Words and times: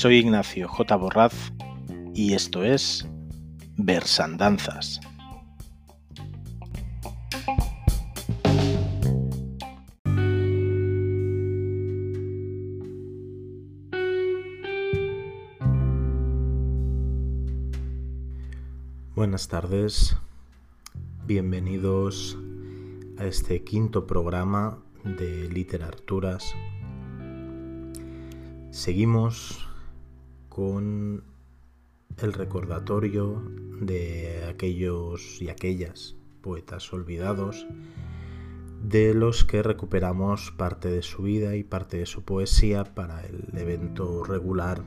Soy 0.00 0.16
Ignacio 0.16 0.66
J. 0.66 0.96
Borraz 0.96 1.52
y 2.14 2.32
esto 2.32 2.64
es 2.64 3.06
Versandanzas. 3.76 5.00
Buenas 19.14 19.48
tardes, 19.48 20.16
bienvenidos 21.26 22.38
este 23.26 23.62
quinto 23.62 24.06
programa 24.06 24.82
de 25.04 25.48
Literaturas. 25.50 26.54
Seguimos 28.70 29.68
con 30.48 31.24
el 32.18 32.32
recordatorio 32.32 33.42
de 33.80 34.44
aquellos 34.48 35.40
y 35.42 35.50
aquellas 35.50 36.16
poetas 36.40 36.92
olvidados, 36.92 37.66
de 38.82 39.12
los 39.12 39.44
que 39.44 39.62
recuperamos 39.62 40.52
parte 40.52 40.88
de 40.88 41.02
su 41.02 41.22
vida 41.22 41.56
y 41.56 41.64
parte 41.64 41.98
de 41.98 42.06
su 42.06 42.24
poesía 42.24 42.84
para 42.84 43.26
el 43.26 43.50
evento 43.54 44.24
regular 44.24 44.82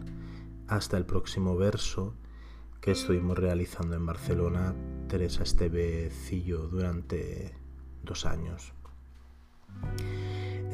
hasta 0.67 0.97
el 0.97 1.05
próximo 1.05 1.55
verso 1.55 2.15
que 2.81 2.91
estuvimos 2.91 3.37
realizando 3.37 3.95
en 3.95 4.05
Barcelona, 4.05 4.75
Teresa 5.07 5.43
Estevecillo, 5.43 6.67
durante 6.67 7.62
dos 8.03 8.25
años. 8.25 8.73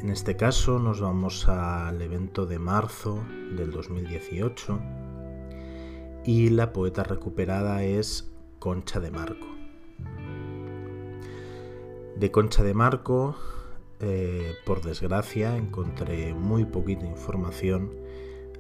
En 0.02 0.10
este 0.10 0.36
caso 0.36 0.80
nos 0.80 1.02
vamos 1.02 1.48
al 1.48 2.02
evento 2.02 2.46
de 2.46 2.60
marzo 2.60 3.24
del 3.56 3.72
2018 3.72 4.80
y 6.24 6.50
la 6.50 6.72
poeta 6.74 7.04
recuperada 7.04 7.84
es 7.84 8.32
Concha 8.60 9.00
de 9.00 9.12
Marco. 9.12 9.48
De 12.16 12.32
Concha 12.32 12.64
de 12.64 12.74
Marco, 12.74 13.36
eh, 14.00 14.54
por 14.66 14.82
desgracia, 14.82 15.58
encontré 15.58 16.34
muy 16.34 16.66
poquita 16.66 17.06
información, 17.06 17.92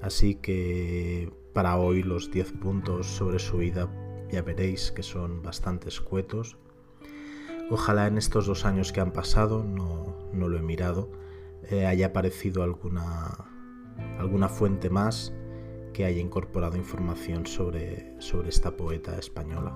así 0.01 0.35
que 0.35 1.31
para 1.53 1.77
hoy 1.77 2.03
los 2.03 2.31
10 2.31 2.53
puntos 2.53 3.07
sobre 3.07 3.39
su 3.39 3.57
vida 3.57 3.89
ya 4.31 4.41
veréis 4.41 4.91
que 4.91 5.03
son 5.03 5.41
bastante 5.41 5.89
escuetos. 5.89 6.57
Ojalá 7.71 8.07
en 8.07 8.17
estos 8.17 8.47
dos 8.47 8.65
años 8.65 8.91
que 8.91 9.01
han 9.01 9.11
pasado, 9.11 9.63
no, 9.63 10.15
lo 10.33 10.57
he 10.57 10.61
mirado, 10.61 11.09
eh, 11.69 11.85
haya 11.85 12.07
aparecido 12.07 12.63
alguna, 12.63 13.45
alguna 14.17 14.49
fuente 14.49 14.89
más 14.89 15.33
que 15.93 16.05
haya 16.05 16.21
incorporado 16.21 16.77
información 16.77 17.45
sobre, 17.45 18.15
sobre 18.19 18.49
esta 18.49 18.71
poeta 18.71 19.17
española. 19.17 19.75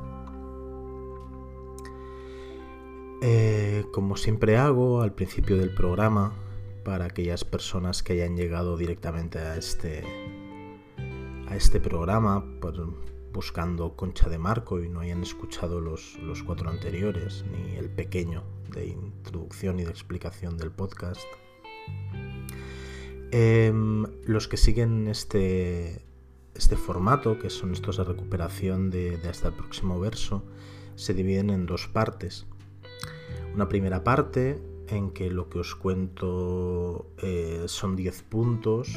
Eh, 3.22 3.86
como 3.92 4.18
siempre 4.18 4.58
hago 4.58 5.02
al 5.02 5.14
principio 5.14 5.58
del 5.58 5.74
programa, 5.74 6.34
para 6.84 7.06
aquellas 7.06 7.46
personas 7.46 8.04
que 8.04 8.14
hayan 8.14 8.36
llegado 8.36 8.78
directamente 8.78 9.40
a 9.40 9.56
este, 9.56 10.04
a 11.48 11.56
este 11.56 11.80
programa 11.80 12.46
buscando 13.34 13.96
Concha 13.96 14.30
de 14.30 14.38
Marco 14.38 14.82
y 14.82 14.90
no 14.90 15.02
hayan 15.02 15.24
escuchado 15.24 15.82
los, 15.82 16.18
los 16.20 16.44
cuatro 16.44 16.70
anteriores, 16.70 17.44
ni 17.52 17.76
el 17.76 17.90
pequeño 17.90 18.44
de 18.70 18.88
introducción 18.88 19.80
y 19.80 19.84
de 19.84 19.92
explicación 19.92 20.58
del 20.58 20.72
podcast, 20.72 21.26
Em, 23.36 24.06
los 24.26 24.48
que 24.48 24.58
siguen 24.58 25.08
este, 25.08 26.06
este 26.54 26.76
formato, 26.78 27.40
que 27.40 27.50
son 27.50 27.74
estos 27.74 27.98
de 27.98 28.04
recuperación 28.04 28.92
de, 28.92 29.20
hasta 29.28 29.48
el 29.48 29.56
próximo 29.56 30.00
verso, 30.00 30.44
se 30.96 31.16
dividen 31.16 31.50
en 31.50 31.66
dos 31.66 31.88
partes. 31.88 32.46
Una 33.56 33.68
primera 33.68 34.04
parte 34.04 34.62
en 34.88 35.10
que 35.10 35.32
lo 35.32 35.50
que 35.50 35.58
os 35.58 35.74
cuento 35.74 37.08
eh, 37.18 37.64
son 37.66 37.96
10 37.96 38.22
puntos, 38.22 38.94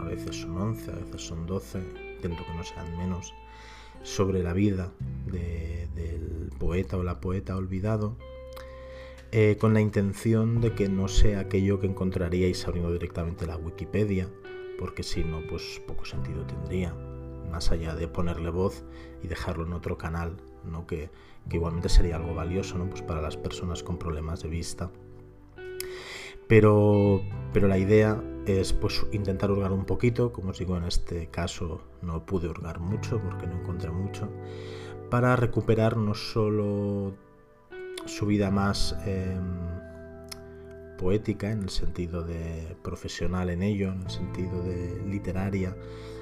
a 0.00 0.02
veces 0.02 0.40
son 0.40 0.56
11, 0.56 0.90
a 0.90 0.94
veces 0.96 1.22
son 1.24 1.46
12, 1.46 1.78
intento 2.16 2.42
que 2.44 2.54
no 2.56 2.64
sean 2.64 2.98
menos, 2.98 3.34
sobre 4.06 4.42
la 4.42 4.52
vida 4.52 4.92
del 5.26 6.50
poeta 6.58 6.96
o 6.96 7.02
la 7.02 7.20
poeta 7.20 7.56
olvidado 7.56 8.16
eh, 9.32 9.56
con 9.60 9.74
la 9.74 9.80
intención 9.80 10.60
de 10.60 10.72
que 10.74 10.88
no 10.88 11.08
sea 11.08 11.40
aquello 11.40 11.80
que 11.80 11.88
encontraríais 11.88 12.66
abriendo 12.66 12.92
directamente 12.92 13.46
la 13.46 13.56
Wikipedia, 13.56 14.28
porque 14.78 15.02
si 15.02 15.24
no, 15.24 15.40
pues 15.48 15.82
poco 15.86 16.04
sentido 16.04 16.46
tendría, 16.46 16.94
más 17.50 17.72
allá 17.72 17.96
de 17.96 18.06
ponerle 18.06 18.50
voz 18.50 18.84
y 19.22 19.26
dejarlo 19.26 19.66
en 19.66 19.72
otro 19.72 19.98
canal, 19.98 20.36
¿no? 20.64 20.86
que, 20.86 21.10
igualmente 21.50 21.88
sería 21.88 22.16
algo 22.16 22.34
valioso 22.34 22.78
¿no? 22.78 22.88
pues 22.88 23.02
para 23.02 23.20
las 23.20 23.36
personas 23.36 23.82
con 23.82 23.98
problemas 23.98 24.42
de 24.42 24.48
vista. 24.48 24.90
Pero, 26.48 27.22
pero 27.52 27.66
la 27.68 27.78
idea 27.78 28.22
es 28.46 28.72
pues 28.72 29.04
intentar 29.12 29.50
hurgar 29.50 29.72
un 29.72 29.84
poquito, 29.84 30.32
como 30.32 30.50
os 30.50 30.58
digo 30.58 30.76
en 30.76 30.84
este 30.84 31.28
caso 31.28 31.80
no 32.02 32.24
pude 32.24 32.48
hurgar 32.48 32.78
mucho 32.78 33.20
porque 33.20 33.46
no 33.46 33.60
encontré 33.60 33.90
mucho, 33.90 34.28
para 35.10 35.34
recuperar 35.36 35.96
no 35.96 36.14
solo 36.14 37.14
su 38.06 38.26
vida 38.26 38.50
más 38.50 38.96
em, 39.04 39.76
poética, 40.96 41.50
en 41.50 41.62
el 41.62 41.70
sentido 41.70 42.22
de 42.22 42.76
profesional 42.82 43.50
en 43.50 43.62
ello, 43.62 43.92
en 43.92 44.02
el 44.02 44.10
sentido 44.10 44.62
de 44.62 45.02
literaria, 45.06 45.76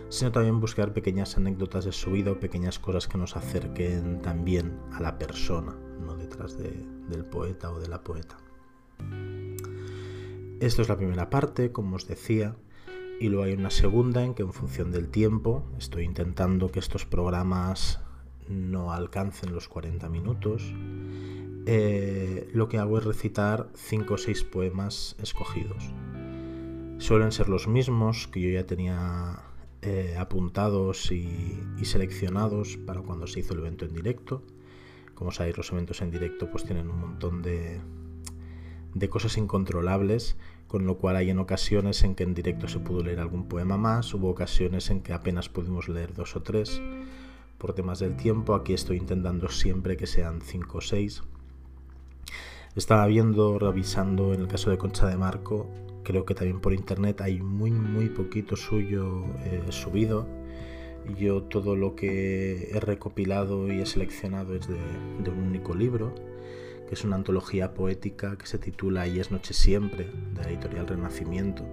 sino 0.09 0.33
también 0.33 0.61
buscar 0.61 0.93
pequeñas 0.93 1.37
anécdotas 1.37 1.85
de 1.85 1.93
su 1.93 2.13
vida 2.13 2.33
o 2.33 2.41
pequeñas 2.41 2.79
cosas 2.79 3.07
que 3.07 3.19
nos 3.19 3.37
acerquen 3.37 4.23
también 4.23 4.79
a 4.93 5.01
la 5.01 5.19
persona, 5.19 5.77
no 6.01 6.17
detrás 6.17 6.57
del 6.59 7.25
poeta 7.27 7.71
o 7.71 7.81
de 7.81 7.89
la 7.89 8.03
poeta. 8.03 8.37
Esto 10.65 10.81
es 10.81 10.89
la 10.89 10.97
primera 10.97 11.29
parte, 11.29 11.73
como 11.73 11.97
os 11.97 12.09
decía, 12.09 12.57
y 13.21 13.29
luego 13.29 13.45
hay 13.45 13.53
una 13.53 13.69
segunda 13.69 14.25
en 14.25 14.33
que 14.33 14.41
en 14.41 14.55
función 14.55 14.93
del 14.93 15.11
tiempo 15.11 15.63
estoy 15.77 16.05
intentando 16.05 16.71
que 16.71 16.79
estos 16.79 17.05
programas 17.05 18.01
no 18.49 18.91
alcancen 18.91 19.53
los 19.53 19.69
40 19.69 20.09
minutos 20.09 20.73
eh, 21.67 22.49
lo 22.55 22.69
que 22.69 22.79
hago 22.79 22.97
es 22.97 23.05
recitar 23.05 23.69
5 23.75 24.15
o 24.15 24.17
6 24.17 24.45
poemas 24.45 25.17
escogidos. 25.23 25.85
Suelen 26.97 27.31
ser 27.33 27.51
los 27.51 27.69
mismos 27.69 28.27
que 28.27 28.41
yo 28.41 28.49
ya 28.49 28.65
tenía 28.65 29.43
eh, 29.83 30.17
apuntados 30.19 31.13
y, 31.13 31.61
seleccionados 31.83 32.79
para 32.79 33.03
cuando 33.03 33.27
se 33.27 33.41
hizo 33.41 33.53
el 33.53 33.61
evento 33.61 33.85
en 33.85 33.93
directo. 33.93 34.43
Como 35.15 35.31
sabéis, 35.31 35.59
los 35.59 35.71
eventos 35.73 36.01
en 36.01 36.11
directo 36.11 36.51
pues 36.51 36.65
tienen 36.65 36.89
un 36.89 36.99
montón 36.99 37.43
de, 37.43 37.83
de 38.95 39.09
cosas 39.09 39.37
incontrolables, 39.37 40.37
con 40.75 40.87
lo 40.87 40.99
cual 40.99 41.15
hay 41.15 41.31
en 41.31 41.39
ocasiones 41.39 42.03
en 42.03 42.17
que 42.17 42.25
en 42.25 42.35
directo 42.35 42.67
se 42.67 42.81
pudo 42.81 43.05
leer 43.05 43.21
algún 43.21 43.47
poema 43.47 43.77
más, 43.77 44.13
hubo 44.13 44.29
ocasiones 44.29 44.91
en 44.91 45.03
que 45.03 45.13
apenas 45.13 45.49
pudimos 45.49 45.89
leer 45.89 46.13
dos 46.13 46.35
o 46.35 46.43
tres 46.43 46.83
por 47.59 47.75
temas 47.75 48.01
del 48.01 48.17
tiempo. 48.17 48.57
Aquí 48.57 48.75
estoy 48.75 48.97
intentando 48.97 49.49
siempre 49.49 49.97
que 49.97 50.09
sean 50.09 50.41
5 50.41 50.79
o 50.79 50.81
6 50.81 51.23
estaba 52.75 53.07
viendo, 53.07 53.57
revisando 53.61 54.35
en 54.35 54.41
el 54.41 54.49
caso 54.49 54.69
de 54.71 54.79
Concha 54.79 55.07
de 55.07 55.17
Marco, 55.17 55.69
creo 56.03 56.25
que 56.25 56.35
también 56.35 56.61
por 56.61 56.73
internet 56.73 57.21
hay 57.21 57.41
muy, 57.41 57.71
muy 57.71 58.09
poquito 58.09 58.57
suyo 58.57 59.27
eh, 59.45 59.63
subido. 59.71 60.27
Yo 61.17 61.45
todo 61.45 61.77
lo 61.77 61.95
que 61.95 62.71
he 62.73 62.81
recopilado 62.81 63.73
y 63.73 63.81
he 63.81 63.87
seleccionado 63.87 64.57
es 64.57 64.67
de, 64.67 65.31
un 65.31 65.39
único 65.39 65.73
libro, 65.73 66.13
que 66.89 66.95
es 66.95 67.05
una 67.05 67.17
antología 67.17 67.75
poética 67.75 68.37
que 68.37 68.47
se 68.47 68.59
titula 68.59 69.07
Y 69.07 69.21
es 69.21 69.31
noche 69.31 69.55
siempre, 69.55 70.11
de 70.35 70.43
la 70.43 70.51
editorial 70.51 70.87
Renacimiento, 70.87 71.65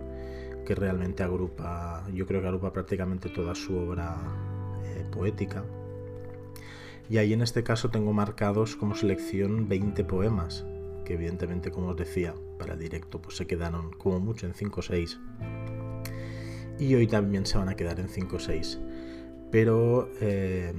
que 0.66 0.76
realmente 0.76 1.24
agrupa, 1.24 2.04
yo 2.14 2.26
creo 2.26 2.42
que 2.42 2.48
agrupa 2.48 2.74
prácticamente 2.74 3.30
toda 3.30 3.56
su 3.56 3.76
obra 3.76 4.18
eh, 4.84 5.06
poética. 5.12 5.64
Y 7.10 7.18
ahí 7.18 7.34
en 7.34 7.42
este 7.42 7.64
caso 7.64 7.90
tengo 7.90 8.14
marcados 8.14 8.76
como 8.76 8.96
selección 8.96 9.68
20 9.68 10.04
poemas, 10.06 10.66
que 11.04 11.16
evidentemente, 11.16 11.72
como 11.72 11.90
os 11.90 11.98
decía, 11.98 12.34
para 12.58 12.74
el 12.74 12.80
directo 12.80 13.22
pues 13.22 13.36
se 13.36 13.48
quedaron 13.48 13.92
como 13.92 14.20
mucho 14.20 14.46
en 14.46 14.54
5 14.54 14.80
o 14.80 14.84
6. 14.84 15.20
Y 16.80 16.96
hoy 16.96 17.08
también 17.08 17.46
se 17.46 17.58
van 17.58 17.70
a 17.70 17.76
quedar 17.76 18.00
en 18.00 18.08
5 18.08 18.36
o 18.36 18.40
6. 18.40 18.80
Pero 19.52 20.10
eh, 20.22 20.74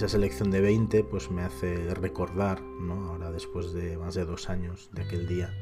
esa 0.00 0.08
selección 0.08 0.50
de 0.50 0.62
20 0.62 1.04
pues 1.04 1.30
me 1.30 1.42
hace 1.42 1.94
recordar, 1.94 2.62
¿no? 2.62 3.08
ahora 3.08 3.30
después 3.30 3.72
de 3.72 3.98
más 3.98 4.14
de 4.14 4.24
dos 4.24 4.48
años 4.48 4.88
de 4.92 5.02
aquel 5.02 5.26
día, 5.26 5.52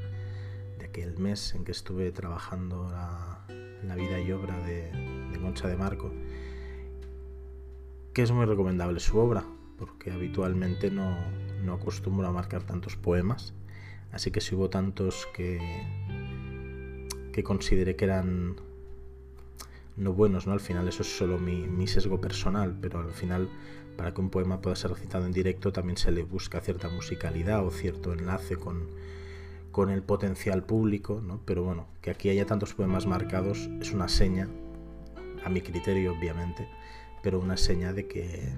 de 0.79 0.85
aquel 0.85 1.19
mes 1.19 1.55
en 1.55 1.64
que 1.64 1.73
estuve 1.73 2.12
trabajando 2.12 2.88
la, 2.88 3.44
la 3.82 3.96
vida 3.96 4.20
y 4.20 4.31
obra 4.31 4.56
de, 4.64 4.93
de 5.32 5.40
Concha 5.40 5.67
de 5.67 5.76
Marco, 5.76 6.12
que 8.12 8.23
es 8.23 8.31
muy 8.31 8.46
recomendable 8.46 9.00
su 9.00 9.19
obra, 9.19 9.44
porque 9.76 10.12
habitualmente 10.12 10.91
no, 10.91 11.17
no 11.64 11.75
acostumbro 11.75 12.29
a 12.29 12.32
marcar 12.32 12.62
tantos 12.62 12.94
poemas 12.94 13.55
Así 14.12 14.31
que 14.31 14.41
si 14.41 14.55
hubo 14.55 14.70
tantos 14.70 15.29
que, 15.34 15.61
que 17.32 17.43
consideré 17.43 17.96
que 17.96 18.05
eran 18.05 18.56
no 19.96 20.12
buenos, 20.12 20.46
¿no? 20.46 20.52
Al 20.52 20.61
final 20.61 20.88
eso 20.88 21.02
es 21.02 21.17
solo 21.17 21.38
mi, 21.38 21.87
sesgo 21.87 22.20
personal, 22.20 22.76
pero 22.81 23.00
al 23.00 23.11
final 23.11 23.49
para 23.98 24.14
que 24.14 24.20
un 24.20 24.30
poema 24.30 24.60
pueda 24.60 24.76
ser 24.76 24.92
recitado 24.92 25.26
en 25.26 25.32
directo 25.32 25.72
también 25.72 25.96
se 25.96 26.12
le 26.12 26.22
busca 26.22 26.60
cierta 26.60 26.88
musicalidad 26.88 27.66
o 27.66 27.72
cierto 27.72 28.12
enlace 28.12 28.56
con, 28.56 28.86
con 29.72 29.90
el 29.90 30.04
potencial 30.04 30.62
público, 30.62 31.20
¿no? 31.20 31.40
Pero 31.44 31.64
bueno, 31.64 31.88
que 32.00 32.12
aquí 32.12 32.30
haya 32.30 32.46
tantos 32.46 32.74
poemas 32.74 33.06
marcados 33.06 33.68
es 33.80 33.92
una 33.92 34.08
seña, 34.08 34.48
a 35.44 35.48
mi 35.48 35.62
criterio 35.62 36.12
obviamente, 36.16 36.68
pero 37.24 37.40
una 37.40 37.56
seña 37.56 37.92
de 37.92 38.06
que, 38.06 38.52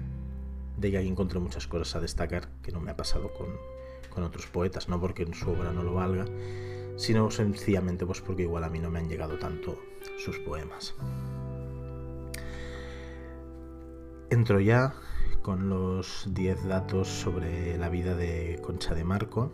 de 0.77 0.91
que 0.91 0.99
encontré 0.99 1.39
muchas 1.39 1.65
cosas 1.65 1.95
a 1.95 2.01
destacar 2.01 2.47
que 2.61 2.71
no 2.71 2.79
me 2.79 2.91
ha 2.91 2.95
pasado 2.95 3.33
con, 3.33 3.47
con 4.11 4.23
otros 4.23 4.45
poetas, 4.45 4.89
no 4.89 5.01
porque 5.01 5.23
en 5.23 5.33
su 5.33 5.49
obra 5.49 5.73
no 5.73 5.81
lo 5.81 5.95
valga, 5.95 6.25
sino 6.97 7.31
sencillamente 7.31 8.05
pues 8.05 8.21
porque 8.21 8.43
igual 8.43 8.63
a 8.63 8.69
mí 8.69 8.77
no 8.77 8.91
me 8.91 8.99
han 8.99 9.09
llegado 9.09 9.39
tanto 9.39 9.75
sus 10.23 10.37
poemas. 10.37 10.93
Entro 14.29 14.59
ya 14.59 14.93
con 15.41 15.69
los 15.69 16.25
10 16.33 16.67
datos 16.67 17.07
sobre 17.07 17.77
la 17.77 17.89
vida 17.89 18.15
de 18.15 18.59
Concha 18.63 18.93
de 18.93 19.03
Marco. 19.03 19.51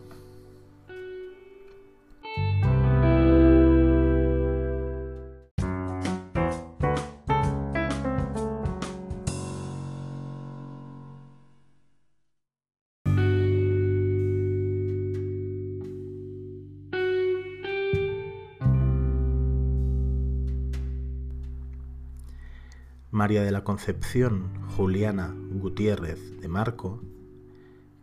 María 23.17 23.41
de 23.41 23.49
la 23.49 23.63
Concepción 23.63 24.47
Juliana 24.75 25.35
Gutiérrez 25.49 26.39
de 26.39 26.47
Marco, 26.47 27.01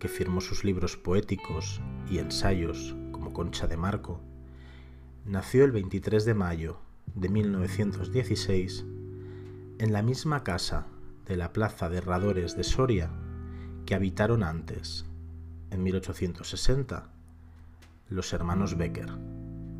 que 0.00 0.08
firmó 0.08 0.40
sus 0.40 0.64
libros 0.64 0.96
poéticos 0.96 1.80
y 2.10 2.18
ensayos 2.18 2.96
como 3.12 3.32
Concha 3.32 3.68
de 3.68 3.76
Marco, 3.76 4.20
nació 5.24 5.64
el 5.66 5.70
23 5.70 6.24
de 6.24 6.34
mayo 6.34 6.78
de 7.14 7.28
1916 7.28 8.84
en 9.78 9.92
la 9.92 10.02
misma 10.02 10.42
casa 10.42 10.88
de 11.26 11.36
la 11.36 11.52
Plaza 11.52 11.88
de 11.88 11.98
Herradores 11.98 12.56
de 12.56 12.64
Soria 12.64 13.08
que 13.86 13.94
habitaron 13.94 14.42
antes, 14.42 15.06
en 15.70 15.84
1860, 15.84 17.08
los 18.08 18.32
hermanos 18.32 18.76
Becker, 18.76 19.12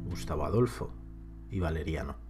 Gustavo 0.05 0.45
Adolfo 0.45 0.95
y 1.51 1.59
Valeriano. 1.59 2.24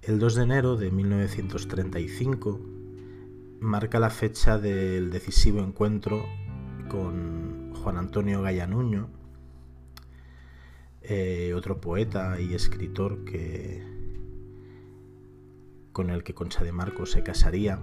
El 0.00 0.20
2 0.20 0.36
de 0.36 0.42
enero 0.44 0.76
de 0.76 0.90
1935 0.90 2.60
marca 3.60 3.98
la 3.98 4.10
fecha 4.10 4.56
del 4.56 5.10
decisivo 5.10 5.60
encuentro 5.60 6.24
con 6.88 7.74
Juan 7.74 7.96
Antonio 7.96 8.40
Gallanuño, 8.40 9.08
eh, 11.02 11.52
otro 11.54 11.80
poeta 11.80 12.40
y 12.40 12.54
escritor 12.54 13.24
que, 13.24 13.84
con 15.92 16.10
el 16.10 16.22
que 16.22 16.32
Concha 16.32 16.62
de 16.62 16.72
Marco 16.72 17.04
se 17.04 17.24
casaría. 17.24 17.80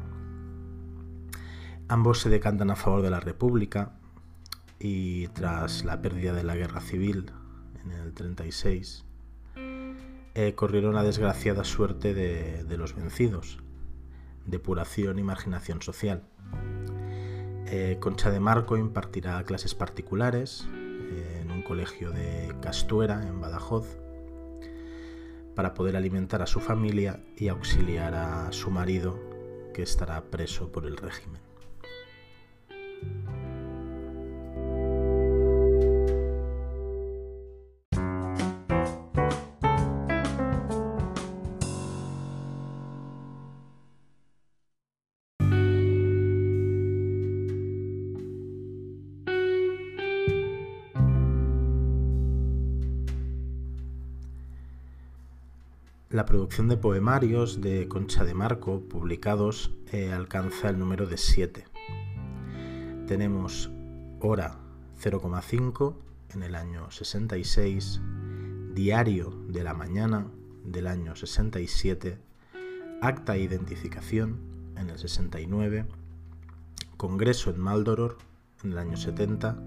Ambos 1.90 2.22
se 2.22 2.30
decantan 2.30 2.72
a 2.72 2.76
favor 2.76 3.02
de 3.02 3.10
la 3.10 3.20
República 3.20 4.00
y 4.80 5.28
tras 5.28 5.84
la 5.84 6.02
pérdida 6.02 6.34
de 6.34 6.44
la 6.44 6.56
guerra 6.56 6.80
civil 6.80 7.32
en 7.84 7.92
el 7.92 8.14
36, 8.14 9.06
eh, 10.38 10.54
corrieron 10.54 10.94
la 10.94 11.04
desgraciada 11.04 11.64
suerte 11.64 12.14
de, 12.14 12.78
los 12.78 12.94
vencidos, 12.94 13.60
depuración 14.46 15.18
y 15.18 15.24
marginación 15.24 15.82
social. 15.82 16.24
Eh, 17.68 17.98
Concha 18.02 18.32
de 18.32 18.42
Marco 18.42 18.76
impartirá 18.76 19.42
clases 19.44 19.74
particulares 19.76 20.68
eh, 20.74 21.40
en 21.42 21.52
un 21.52 21.62
colegio 21.62 22.12
de 22.12 22.54
Castuera, 22.62 23.26
en 23.26 23.40
Badajoz, 23.40 23.98
para 25.56 25.74
poder 25.74 25.96
alimentar 25.96 26.42
a 26.42 26.48
su 26.48 26.60
familia 26.60 27.22
y 27.38 27.48
auxiliar 27.48 28.14
a 28.14 28.52
su 28.52 28.70
marido, 28.72 29.18
que 29.74 29.84
estará 29.84 30.22
preso 30.22 30.70
por 30.70 30.86
el 30.86 30.98
régimen. 30.98 31.42
La 56.16 56.26
producción 56.26 56.70
de 56.70 56.78
poemarios 56.78 57.60
de 57.60 57.90
Concha 57.90 58.24
de 58.24 58.34
Marco 58.34 58.80
publicados 58.80 59.74
eh, 59.92 60.14
alcanza 60.14 60.70
el 60.70 60.80
número 60.80 61.08
de 61.08 61.18
7. 61.18 61.66
Tenemos 63.06 63.70
Hora 64.22 64.58
0,5 65.04 65.98
en 66.34 66.44
el 66.44 66.56
año 66.56 66.90
66, 66.90 68.00
Diario 68.74 69.32
de 69.50 69.66
la 69.66 69.74
Mañana 69.74 70.28
del 70.64 70.88
año 70.88 71.18
67, 71.18 72.18
Acta 73.02 73.34
de 73.34 73.42
Identificación 73.42 74.40
en 74.78 74.90
el 74.92 74.98
69, 74.98 75.86
Congreso 76.96 77.50
en 77.50 77.60
Maldoror 77.60 78.20
en 78.64 78.72
el 78.72 78.78
año 78.78 78.96
70, 78.96 79.62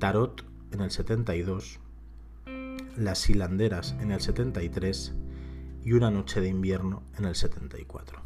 Tarot 0.00 0.44
en 0.72 0.80
el 0.80 0.90
72, 0.90 1.78
Las 2.96 3.30
Hilanderas 3.30 3.94
en 4.00 4.10
el 4.10 4.20
73 4.20 5.14
y 5.84 5.92
Una 5.92 6.10
noche 6.10 6.40
de 6.40 6.48
invierno 6.48 7.02
en 7.18 7.26
el 7.26 7.34
74. 7.34 8.22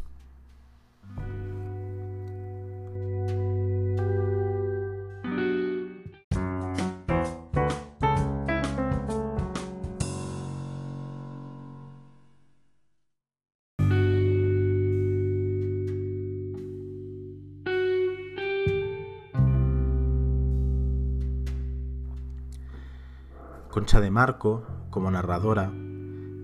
Concha 23.71 24.01
de 24.01 24.11
Marco, 24.11 24.65
como 24.91 25.11
narradora, 25.11 25.73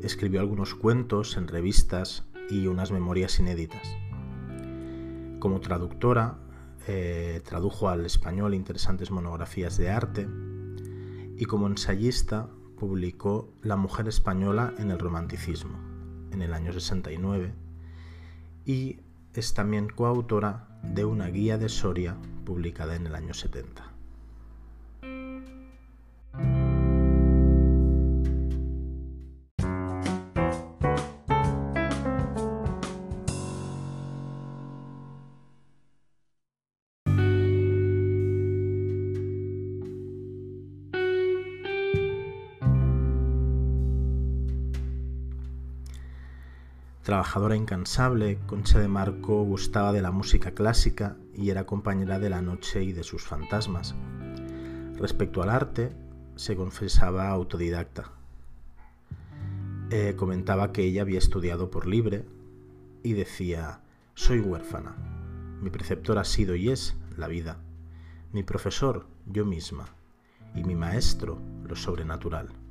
escribió 0.04 0.40
algunos 0.40 0.74
cuentos 0.74 1.36
en 1.36 1.48
revistas 1.48 2.24
y 2.50 2.66
unas 2.66 2.92
memorias 2.92 3.38
inéditas. 3.40 3.96
Como 5.38 5.60
traductora, 5.60 6.38
eh, 6.86 7.40
tradujo 7.44 7.88
al 7.88 8.04
español 8.04 8.54
interesantes 8.54 9.10
monografías 9.10 9.78
de 9.78 9.90
arte 9.90 10.28
y 11.36 11.44
como 11.46 11.66
ensayista 11.66 12.48
publicó 12.76 13.54
La 13.62 13.76
mujer 13.76 14.08
española 14.08 14.74
en 14.78 14.90
el 14.90 14.98
romanticismo 14.98 15.78
en 16.30 16.42
el 16.42 16.52
año 16.52 16.72
69 16.72 17.54
y 18.66 19.00
es 19.32 19.54
también 19.54 19.88
coautora 19.88 20.68
de 20.82 21.04
una 21.04 21.28
guía 21.28 21.56
de 21.56 21.68
Soria 21.68 22.16
publicada 22.44 22.96
en 22.96 23.06
el 23.06 23.14
año 23.14 23.32
70. 23.32 23.93
Trabajadora 47.04 47.54
incansable, 47.54 48.38
Concha 48.46 48.78
de 48.78 48.88
Marco 48.88 49.44
gustaba 49.44 49.92
de 49.92 50.00
la 50.00 50.10
música 50.10 50.52
clásica 50.52 51.18
y 51.34 51.50
era 51.50 51.66
compañera 51.66 52.18
de 52.18 52.30
la 52.30 52.40
noche 52.40 52.82
y 52.82 52.92
de 52.94 53.02
sus 53.02 53.24
fantasmas. 53.24 53.94
Respecto 54.96 55.42
al 55.42 55.50
arte, 55.50 55.92
se 56.36 56.56
confesaba 56.56 57.28
autodidacta. 57.28 58.10
Eh, 59.90 60.14
comentaba 60.16 60.72
que 60.72 60.82
ella 60.82 61.02
había 61.02 61.18
estudiado 61.18 61.70
por 61.70 61.86
libre 61.86 62.24
y 63.02 63.12
decía, 63.12 63.80
soy 64.14 64.40
huérfana. 64.40 64.96
Mi 65.60 65.68
preceptor 65.68 66.16
ha 66.16 66.24
sido 66.24 66.54
y 66.54 66.70
es 66.70 66.96
la 67.18 67.28
vida. 67.28 67.58
Mi 68.32 68.44
profesor, 68.44 69.06
yo 69.26 69.44
misma. 69.44 69.88
Y 70.54 70.64
mi 70.64 70.74
maestro, 70.74 71.38
lo 71.64 71.76
sobrenatural. 71.76 72.63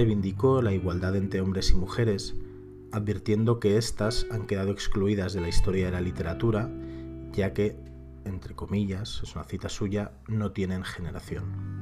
Reivindicó 0.00 0.62
la 0.62 0.72
igualdad 0.72 1.14
entre 1.14 1.42
hombres 1.42 1.72
y 1.72 1.74
mujeres, 1.74 2.34
advirtiendo 2.90 3.60
que 3.60 3.76
éstas 3.76 4.26
han 4.30 4.46
quedado 4.46 4.70
excluidas 4.70 5.34
de 5.34 5.42
la 5.42 5.48
historia 5.50 5.84
de 5.84 5.92
la 5.92 6.00
literatura, 6.00 6.70
ya 7.32 7.52
que, 7.52 7.76
entre 8.24 8.54
comillas, 8.54 9.20
es 9.22 9.34
una 9.34 9.44
cita 9.44 9.68
suya, 9.68 10.12
no 10.26 10.52
tienen 10.52 10.84
generación. 10.84 11.79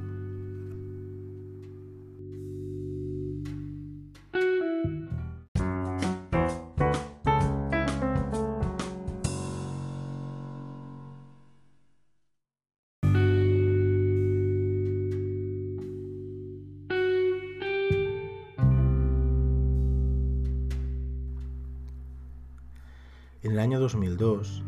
2002 24.19 24.65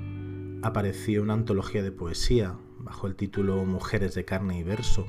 apareció 0.63 1.23
una 1.23 1.35
antología 1.35 1.83
de 1.83 1.91
poesía 1.91 2.57
bajo 2.79 3.07
el 3.07 3.17
título 3.17 3.65
Mujeres 3.65 4.15
de 4.15 4.25
carne 4.25 4.59
y 4.59 4.63
verso, 4.63 5.07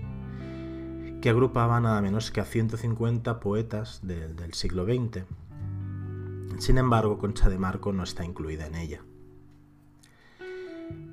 que 1.22 1.30
agrupaba 1.30 1.80
nada 1.80 2.02
menos 2.02 2.32
que 2.32 2.42
a 2.42 2.46
150 2.46 3.40
poetas 3.40 4.02
del 4.04 4.54
siglo 4.54 4.86
XX. 4.86 5.26
Sin 6.58 6.78
embargo, 6.78 7.18
Concha 7.20 7.50
de 7.50 7.58
Marco 7.58 7.94
no 7.94 8.04
está 8.04 8.26
incluida 8.26 8.66
en 8.66 8.76
ella. 8.76 9.02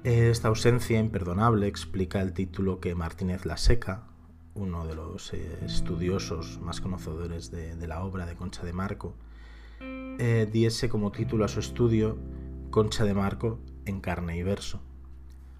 Esta 0.04 0.49
ausencia 0.49 0.99
imperdonable 0.99 1.66
explica 1.66 2.23
el 2.23 2.32
título 2.32 2.80
que 2.80 2.94
Martínez 2.94 3.44
La 3.44 3.56
Seca, 3.56 4.04
uno 4.54 4.87
de 4.87 4.94
los 4.94 5.32
eh, 5.35 5.58
estudiosos 5.64 6.58
más 6.61 6.80
conocedores 6.80 7.50
de, 7.50 7.87
la 7.87 8.02
obra 8.02 8.26
de 8.26 8.35
Concha 8.35 8.64
de 8.64 8.73
Marco, 8.73 9.14
eh, 9.80 10.49
diese 10.50 10.88
como 10.88 11.12
título 11.12 11.44
a 11.44 11.49
su 11.49 11.61
estudio 11.61 12.18
Concha 12.70 13.04
de 13.04 13.14
Marco 13.14 13.58
en 13.87 14.00
carne 14.00 14.37
y 14.37 14.42
verso, 14.42 14.82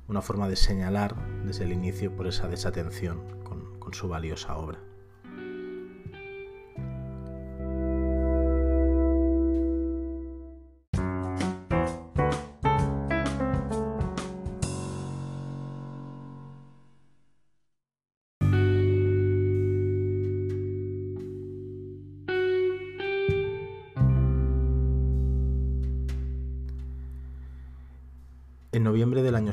una 0.09 0.21
forma 0.21 0.47
de 0.47 0.57
señalar 0.57 1.17
desde 1.43 1.65
el 1.65 1.73
inicio 1.73 2.15
por 2.15 2.27
esa 2.27 2.49
desatención 2.49 3.43
con, 3.45 3.95
su 3.95 4.09
valiosa 4.09 4.55
obra. 4.59 4.79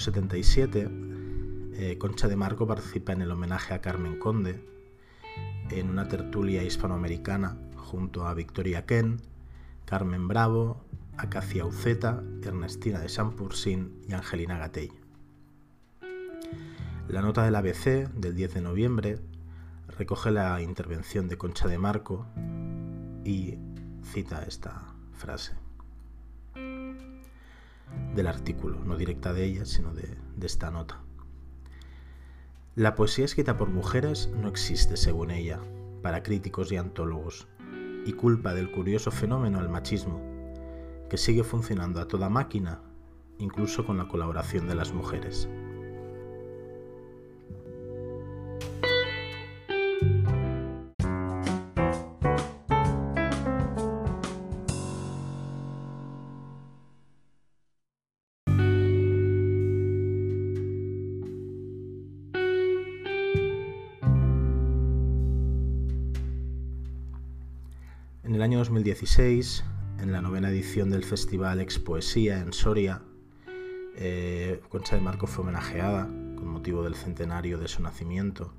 77, 0.05 0.87
eh, 1.73 1.97
Concha 1.97 2.27
de 2.27 2.35
Marco 2.35 2.67
participa 2.67 3.11
en 3.11 3.23
el 3.23 3.31
homenaje 3.31 3.73
a 3.73 3.81
Carmen 3.81 4.19
Conde 4.19 4.63
en 5.71 5.89
una 5.89 6.07
tertulia 6.07 6.63
hispanoamericana 6.63 7.57
junto 7.75 8.27
a 8.27 8.35
Victoria 8.35 8.85
Ken, 8.85 9.19
Carmen 9.85 10.27
Bravo, 10.27 10.85
Acacia 11.17 11.65
Uceta, 11.65 12.23
Ernestina 12.43 12.99
de 12.99 13.07
Champursin 13.07 13.99
y 14.07 14.13
Angelina 14.13 14.59
Gatell. 14.59 14.91
La 17.07 17.23
nota 17.23 17.43
del 17.43 17.55
ABC 17.55 18.07
del 18.13 18.35
10 18.35 18.53
de 18.53 18.61
noviembre 18.61 19.19
recoge 19.87 20.29
la 20.29 20.61
intervención 20.61 21.27
de 21.27 21.39
Concha 21.39 21.67
de 21.67 21.79
Marco 21.79 22.27
y 23.23 23.57
cita 24.03 24.43
esta 24.43 24.93
frase 25.13 25.64
del 28.15 28.27
artículo, 28.27 28.83
no 28.83 28.97
directa 28.97 29.33
de 29.33 29.45
ella, 29.45 29.65
sino 29.65 29.93
de, 29.93 30.17
esta 30.41 30.71
nota. 30.71 31.01
La 32.75 32.95
poesía 32.95 33.25
escrita 33.25 33.57
por 33.57 33.69
mujeres 33.69 34.29
no 34.35 34.47
existe, 34.47 34.97
según 34.97 35.31
ella, 35.31 35.59
para 36.01 36.23
críticos 36.23 36.71
y 36.71 36.77
antólogos, 36.77 37.47
y 38.05 38.13
culpa 38.13 38.53
del 38.53 38.71
curioso 38.71 39.11
fenómeno 39.11 39.59
el 39.59 39.69
machismo, 39.69 40.21
que 41.09 41.17
sigue 41.17 41.43
funcionando 41.43 42.01
a 42.01 42.07
toda 42.07 42.29
máquina, 42.29 42.81
incluso 43.39 43.85
con 43.85 43.97
la 43.97 44.07
colaboración 44.07 44.67
de 44.67 44.75
las 44.75 44.93
mujeres. 44.93 45.49
2016, 68.95 69.65
en 69.99 70.13
la 70.13 70.21
novena 70.21 70.49
edición 70.49 70.89
del 70.89 71.03
Festival 71.03 71.59
Expoesía 71.59 72.39
en 72.39 72.53
Soria, 72.53 73.01
eh, 73.97 74.61
Concha 74.69 74.95
de 74.95 75.01
Marco 75.01 75.27
fue 75.27 75.43
homenajeada 75.43 76.05
con 76.05 76.47
motivo 76.47 76.81
del 76.81 76.95
centenario 76.95 77.57
de 77.57 77.67
su 77.67 77.83
nacimiento, 77.83 78.53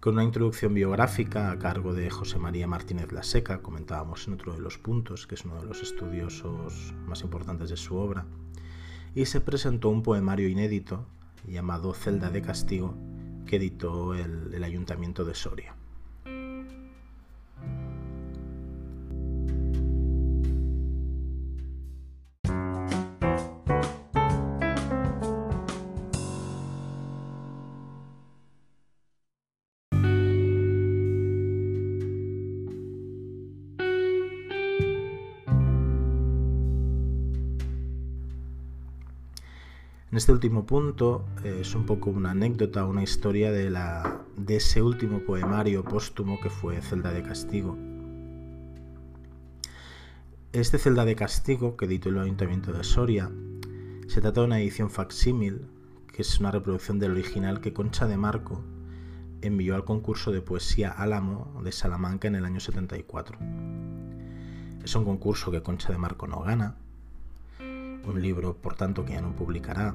con 0.00 0.14
una 0.14 0.24
introducción 0.24 0.74
biográfica 0.74 1.52
a 1.52 1.58
cargo 1.60 1.94
de 1.94 2.10
José 2.10 2.40
María 2.40 2.66
Martínez 2.66 3.12
La 3.12 3.22
Seca, 3.22 3.62
comentábamos 3.62 4.26
en 4.26 4.34
otro 4.34 4.54
de 4.54 4.60
los 4.60 4.76
puntos, 4.76 5.28
que 5.28 5.36
es 5.36 5.44
uno 5.44 5.60
de 5.60 5.66
los 5.66 5.82
estudiosos 5.82 6.92
más 7.06 7.22
importantes 7.22 7.70
de 7.70 7.76
su 7.76 7.94
obra, 7.94 8.26
y 9.14 9.26
se 9.26 9.40
presentó 9.40 9.88
un 9.88 10.02
poemario 10.02 10.48
inédito 10.48 11.06
llamado 11.46 11.94
Celda 11.94 12.30
de 12.30 12.42
Castigo, 12.42 12.96
que 13.46 13.54
editó 13.54 14.14
el 14.14 14.64
Ayuntamiento 14.64 15.24
de 15.24 15.36
Soria. 15.36 15.76
En 40.16 40.18
este 40.18 40.32
último 40.32 40.64
punto 40.64 41.26
eh, 41.44 41.58
es 41.60 41.74
un 41.74 41.84
poco 41.84 42.08
una 42.08 42.30
anécdota, 42.30 42.86
una 42.86 43.02
historia 43.02 43.52
de, 43.52 43.68
la, 43.68 44.22
de 44.34 44.56
ese 44.56 44.80
último 44.80 45.20
poemario 45.20 45.84
póstumo 45.84 46.40
que 46.40 46.48
fue 46.48 46.80
Celda 46.80 47.12
de 47.12 47.22
Castigo. 47.22 47.76
Este 50.54 50.78
Celda 50.78 51.04
de 51.04 51.16
Castigo, 51.16 51.76
que 51.76 51.84
editó 51.84 52.08
el 52.08 52.18
Ayuntamiento 52.18 52.72
de 52.72 52.82
Soria, 52.82 53.30
se 54.08 54.22
trata 54.22 54.40
de 54.40 54.46
una 54.46 54.58
edición 54.58 54.88
facsímil, 54.88 55.66
que 56.10 56.22
es 56.22 56.40
una 56.40 56.50
reproducción 56.50 56.98
del 56.98 57.10
original 57.10 57.60
que 57.60 57.74
Concha 57.74 58.06
de 58.06 58.16
Marco 58.16 58.64
envió 59.42 59.74
al 59.74 59.84
concurso 59.84 60.32
de 60.32 60.40
poesía 60.40 60.92
Álamo 60.92 61.60
de 61.62 61.72
Salamanca 61.72 62.26
en 62.26 62.36
el 62.36 62.46
año 62.46 62.60
74. 62.60 63.38
Es 64.82 64.94
un 64.94 65.04
concurso 65.04 65.50
que 65.50 65.62
Concha 65.62 65.92
de 65.92 65.98
Marco 65.98 66.26
no 66.26 66.40
gana, 66.40 66.78
un 68.06 68.22
libro 68.22 68.56
por 68.56 68.74
tanto 68.74 69.04
que 69.04 69.12
ya 69.14 69.20
no 69.20 69.34
publicará, 69.34 69.94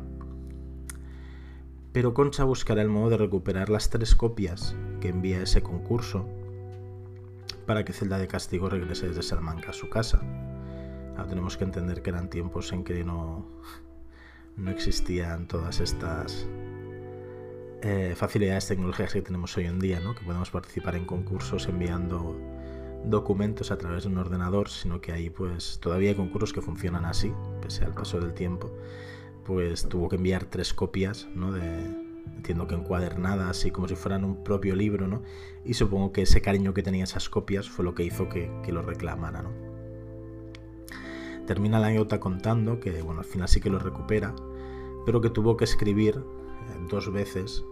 Pero 1.94 2.14
Concha 2.14 2.46
buscará 2.46 2.82
el 2.82 2.88
modo 2.88 3.10
de 3.10 3.18
recuperar 3.18 3.70
las 3.70 3.90
tres 3.90 4.16
copias 4.16 4.76
que 5.02 5.10
envía 5.10 5.42
ese 5.42 5.62
concurso 5.62 6.26
para 7.66 7.84
que 7.84 7.94
Celda 7.94 8.18
de 8.18 8.28
Castigo 8.28 8.70
regrese 8.70 9.10
desde 9.10 9.24
Salamanca 9.24 9.72
a 9.72 9.74
su 9.74 9.90
casa. 9.90 10.22
Ahora 11.12 11.28
tenemos 11.28 11.58
que 11.58 11.66
entender 11.66 12.02
que 12.02 12.10
eran 12.10 12.30
tiempos 12.30 12.72
en 12.72 12.84
que 12.86 13.04
no, 13.04 13.46
no 14.56 14.72
existían 14.72 15.48
todas 15.48 15.82
estas 15.82 16.48
eh, 17.82 18.14
facilidades 18.16 18.68
tecnológicas 18.68 19.14
que 19.14 19.22
tenemos 19.22 19.58
hoy 19.58 19.66
en 19.66 19.80
día, 19.80 20.00
¿no? 20.00 20.16
que 20.16 20.24
podemos 20.24 20.50
participar 20.50 20.96
en 20.96 21.06
concursos 21.06 21.68
enviando 21.68 22.40
documentos 23.06 23.72
a 23.72 23.78
través 23.78 24.04
de 24.04 24.10
un 24.10 24.18
ordenador, 24.18 24.70
sino 24.70 25.02
que 25.02 25.12
ahí 25.12 25.30
pues 25.30 25.80
todavía 25.82 26.10
hay 26.10 26.16
concursos 26.16 26.54
que 26.54 26.62
funcionan 26.62 27.06
así, 27.06 27.34
pese 27.62 27.86
al 27.86 27.94
paso 27.94 28.20
del 28.20 28.34
tiempo. 28.34 28.72
Pues 29.46 29.88
tuvo 29.90 30.08
que 30.08 30.18
enviar 30.18 30.46
tres 30.46 30.74
copias, 30.74 31.28
¿no? 31.34 31.52
De, 31.52 31.62
entiendo 32.36 32.68
que 32.68 32.76
encuadernadas, 32.76 33.50
así 33.50 33.72
como 33.72 33.88
si 33.88 33.96
fueran 33.96 34.24
un 34.24 34.44
propio 34.44 34.76
libro, 34.76 35.08
¿no? 35.08 35.22
Y 35.66 35.74
supongo 35.74 36.12
que 36.12 36.24
ese 36.24 36.42
cariño 36.42 36.74
que 36.74 36.84
tenía 36.84 37.04
esas 37.04 37.30
copias 37.30 37.70
fue 37.70 37.86
lo 37.86 37.96
que 37.96 38.04
hizo 38.04 38.30
que, 38.30 38.52
lo 38.68 38.82
reclamara, 38.82 39.42
¿no? 39.42 39.52
Termina 41.46 41.80
la 41.80 41.88
anécdota 41.88 42.20
contando 42.20 42.80
que, 42.80 43.02
bueno, 43.02 43.22
al 43.22 43.26
final 43.26 43.48
sí 43.48 43.60
que 43.60 43.70
lo 43.70 43.80
recupera, 43.80 44.34
pero 45.06 45.22
que 45.22 45.30
tuvo 45.30 45.58
que 45.58 45.66
escribir 45.66 46.16
eh, 46.18 46.88
dos 46.90 47.12
veces 47.12 47.64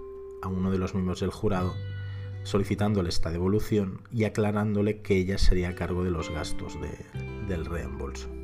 a 0.42 0.48
uno 0.48 0.72
de 0.72 0.80
los 0.80 0.94
miembros 0.94 1.20
del 1.20 1.32
jurado 1.32 1.74
solicitándole 2.44 3.10
esta 3.10 3.32
devolución 3.32 4.02
y 4.12 4.24
aclarándole 4.24 5.02
que 5.02 5.18
ella 5.18 5.38
sería 5.38 5.70
a 5.70 5.76
cargo 5.76 6.04
de 6.04 6.12
los 6.12 6.30
gastos 6.30 6.78
del 7.48 7.66
reembolso. 7.66 8.39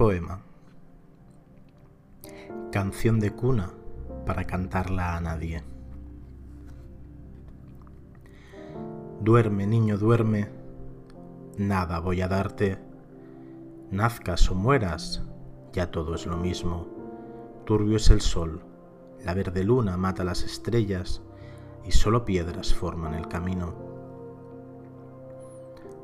Poema. 0.00 0.40
Canción 2.72 3.20
de 3.20 3.32
cuna 3.32 3.74
para 4.24 4.46
cantarla 4.46 5.14
a 5.14 5.20
nadie. 5.20 5.62
Duerme, 9.20 9.66
niño, 9.66 9.98
duerme, 9.98 10.48
nada 11.58 11.98
voy 11.98 12.22
a 12.22 12.28
darte. 12.28 12.78
Nazcas 13.90 14.50
o 14.50 14.54
mueras, 14.54 15.22
ya 15.74 15.90
todo 15.90 16.14
es 16.14 16.24
lo 16.24 16.38
mismo. 16.38 16.88
Turbio 17.66 17.98
es 17.98 18.08
el 18.08 18.22
sol, 18.22 18.62
la 19.22 19.34
verde 19.34 19.64
luna 19.64 19.98
mata 19.98 20.24
las 20.24 20.44
estrellas 20.44 21.20
y 21.84 21.92
solo 21.92 22.24
piedras 22.24 22.72
forman 22.72 23.12
el 23.12 23.28
camino. 23.28 23.74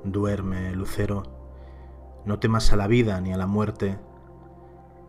Duerme, 0.05 0.73
lucero, 0.73 1.36
no 2.27 2.41
temas 2.41 2.73
a 2.73 2.77
la 2.77 2.89
vida 2.89 3.21
ni 3.21 3.33
a 3.33 3.37
la 3.37 3.47
muerte, 3.47 4.01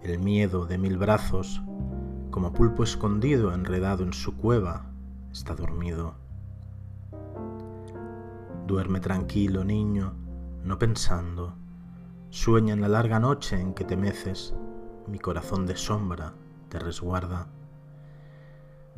el 0.04 0.20
miedo 0.20 0.68
de 0.68 0.78
mil 0.78 1.00
brazos, 1.00 1.64
como 2.30 2.54
pulpo 2.54 2.84
escondido 2.84 3.56
enredado 3.56 4.04
en 4.04 4.14
su 4.14 4.38
cueva, 4.38 4.92
está 5.32 5.56
dormido. 5.56 6.14
Duerme 8.68 9.00
tranquilo, 9.00 9.64
niño, 9.64 10.14
no 10.64 10.78
pensando. 10.78 11.56
Sueña 12.30 12.74
en 12.74 12.82
la 12.82 12.88
larga 12.88 13.20
noche 13.20 13.60
en 13.60 13.74
que 13.74 13.84
te 13.84 13.98
meces, 13.98 14.54
mi 15.08 15.18
corazón 15.18 15.66
de 15.66 15.76
sombra 15.76 16.34
te 16.70 16.78
resguarda. 16.78 17.48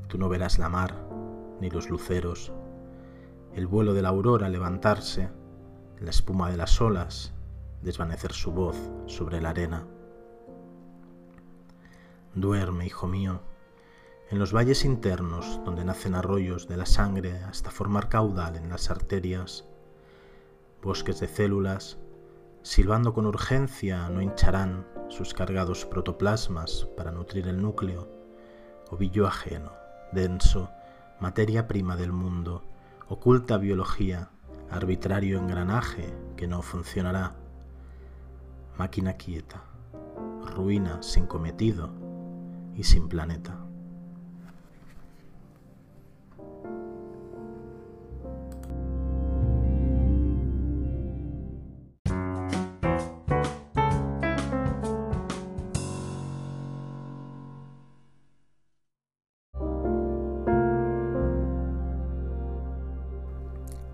Tú 0.10 0.18
no 0.18 0.28
verás 0.28 0.60
la 0.60 0.68
mar, 0.68 0.94
ni 1.62 1.70
los 1.70 1.90
luceros, 1.90 2.52
el 3.54 3.66
vuelo 3.66 3.94
de 3.94 4.02
la 4.02 4.10
aurora 4.10 4.50
levantarse, 4.50 5.30
la 6.02 6.10
espuma 6.10 6.52
de 6.52 6.58
las 6.58 6.82
olas 6.82 7.34
desvanecer 7.82 8.34
su 8.34 8.52
voz 8.52 8.76
sobre 9.06 9.42
la 9.42 9.50
arena. 9.50 9.86
Duerme, 12.36 12.86
hijo 12.86 13.08
mío, 13.08 13.42
en 14.30 14.38
los 14.38 14.54
valles 14.54 14.86
internos 14.86 15.60
donde 15.66 15.84
nacen 15.84 16.14
arroyos 16.14 16.68
de 16.68 16.78
la 16.78 16.86
sangre 16.86 17.40
hasta 17.44 17.72
formar 17.72 18.10
caudal 18.10 18.56
en 18.56 18.70
las 18.70 18.92
arterias, 18.92 19.66
bosques 20.84 21.20
de 21.20 21.28
células, 21.28 21.98
silbando 22.62 23.14
con 23.14 23.26
urgencia, 23.26 24.10
no 24.10 24.22
hincharán 24.22 24.86
sus 25.08 25.34
cargados 25.34 25.86
protoplasmas 25.86 26.88
para 26.96 27.12
nutrir 27.12 27.48
el 27.48 27.62
núcleo, 27.62 28.08
ovillo 28.92 29.26
ajeno, 29.26 29.72
denso, 30.12 30.70
materia 31.20 31.68
prima 31.68 31.96
del 31.96 32.12
mundo, 32.12 32.64
oculta 33.08 33.58
biología, 33.58 34.30
arbitrario 34.70 35.40
engranaje 35.40 36.14
que 36.38 36.48
no 36.48 36.62
funcionará 36.62 37.36
máquina 38.80 39.18
quieta, 39.18 39.62
ruina 40.56 41.04
sin 41.04 41.26
cometido 41.26 41.92
y 42.76 42.86
sin 42.86 43.10
planeta. 43.10 43.60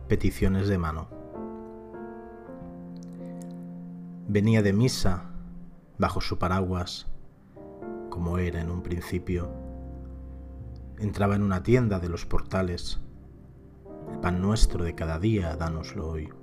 Peticiones 0.07 0.67
de 0.67 0.77
mano. 0.77 1.24
Venía 4.35 4.61
de 4.61 4.73
misa 4.73 5.31
bajo 5.97 6.19
su 6.19 6.37
paraguas, 6.37 7.07
como 8.09 8.37
era 8.37 8.59
en 8.59 8.69
un 8.69 8.83
principio. 8.83 9.49
Entraba 10.99 11.37
en 11.37 11.41
una 11.41 11.63
tienda 11.63 11.99
de 11.99 12.09
los 12.09 12.25
portales. 12.25 12.99
El 14.11 14.19
pan 14.19 14.41
nuestro 14.41 14.83
de 14.83 14.93
cada 14.93 15.19
día, 15.19 15.55
dánoslo 15.55 16.09
hoy. 16.09 16.33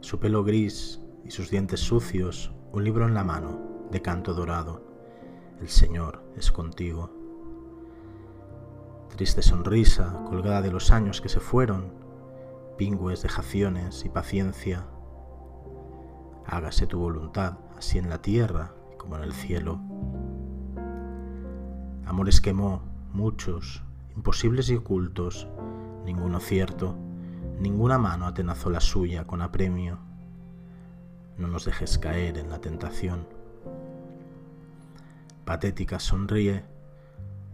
Su 0.00 0.20
pelo 0.20 0.44
gris 0.44 1.00
y 1.24 1.30
sus 1.30 1.48
dientes 1.48 1.80
sucios, 1.80 2.52
un 2.72 2.84
libro 2.84 3.06
en 3.06 3.14
la 3.14 3.24
mano, 3.24 3.86
de 3.90 4.02
canto 4.02 4.34
dorado. 4.34 4.84
El 5.62 5.70
Señor 5.70 6.22
es 6.36 6.52
contigo. 6.52 7.08
Triste 9.16 9.40
sonrisa 9.40 10.24
colgada 10.28 10.60
de 10.60 10.72
los 10.72 10.90
años 10.90 11.22
que 11.22 11.30
se 11.30 11.40
fueron, 11.40 11.94
pingües 12.76 13.22
dejaciones 13.22 14.04
y 14.04 14.10
paciencia 14.10 14.84
hágase 16.52 16.86
tu 16.86 16.98
voluntad, 16.98 17.54
así 17.78 17.96
en 17.96 18.10
la 18.10 18.20
tierra 18.20 18.74
como 18.98 19.16
en 19.16 19.22
el 19.22 19.32
cielo. 19.32 19.80
Amores 22.04 22.42
quemó, 22.42 22.82
muchos, 23.14 23.82
imposibles 24.14 24.68
y 24.68 24.76
ocultos, 24.76 25.48
ninguno 26.04 26.40
cierto, 26.40 26.94
ninguna 27.58 27.96
mano 27.96 28.26
atenazó 28.26 28.68
la 28.68 28.80
suya 28.80 29.26
con 29.26 29.40
apremio. 29.40 29.98
No 31.38 31.48
nos 31.48 31.64
dejes 31.64 31.96
caer 31.96 32.36
en 32.36 32.50
la 32.50 32.60
tentación. 32.60 33.26
Patética 35.46 36.00
sonríe, 36.00 36.64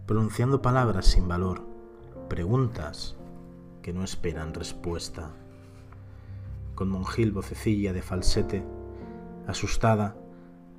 pronunciando 0.07 0.61
palabras 0.61 1.05
sin 1.05 1.25
valor, 1.25 1.65
preguntas 2.27 3.15
que 3.81 3.93
no 3.93 4.03
esperan 4.03 4.53
respuesta. 4.53 5.31
Con 6.75 6.89
monjil 6.89 7.31
vocecilla 7.31 7.93
de 7.93 8.01
falsete, 8.01 8.78
asustada, 9.49 10.15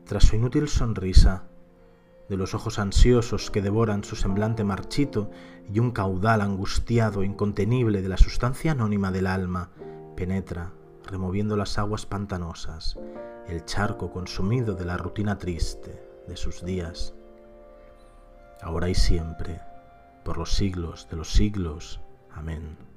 tras 0.04 0.24
su 0.24 0.36
inútil 0.36 0.68
sonrisa, 0.68 1.44
de 2.28 2.36
los 2.36 2.54
ojos 2.54 2.78
ansiosos 2.78 3.50
que 3.50 3.60
devoran 3.60 4.04
su 4.04 4.14
semblante 4.14 4.62
marchito 4.62 5.30
y 5.72 5.80
un 5.80 5.90
caudal 5.90 6.40
angustiado, 6.40 7.24
incontenible 7.24 8.02
de 8.02 8.08
la 8.08 8.16
sustancia 8.16 8.72
anónima 8.72 9.10
del 9.10 9.26
alma, 9.26 9.70
penetra, 10.16 10.72
removiendo 11.04 11.56
las 11.56 11.76
aguas 11.78 12.06
pantanosas, 12.06 12.96
el 13.48 13.64
charco 13.64 14.12
consumido 14.12 14.74
de 14.74 14.84
la 14.84 14.96
rutina 14.96 15.38
triste 15.38 16.00
de 16.28 16.36
sus 16.36 16.64
días. 16.64 17.14
Ahora 18.62 18.88
y 18.88 18.94
siempre, 18.94 19.60
por 20.24 20.38
los 20.38 20.52
siglos 20.52 21.08
de 21.10 21.16
los 21.16 21.32
siglos. 21.32 22.00
Amén. 22.32 22.89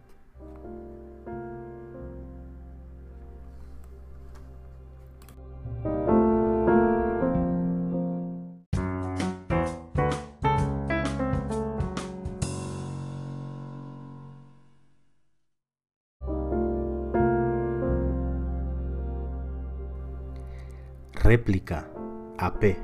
Réplica 21.34 21.90
AP 22.38 22.78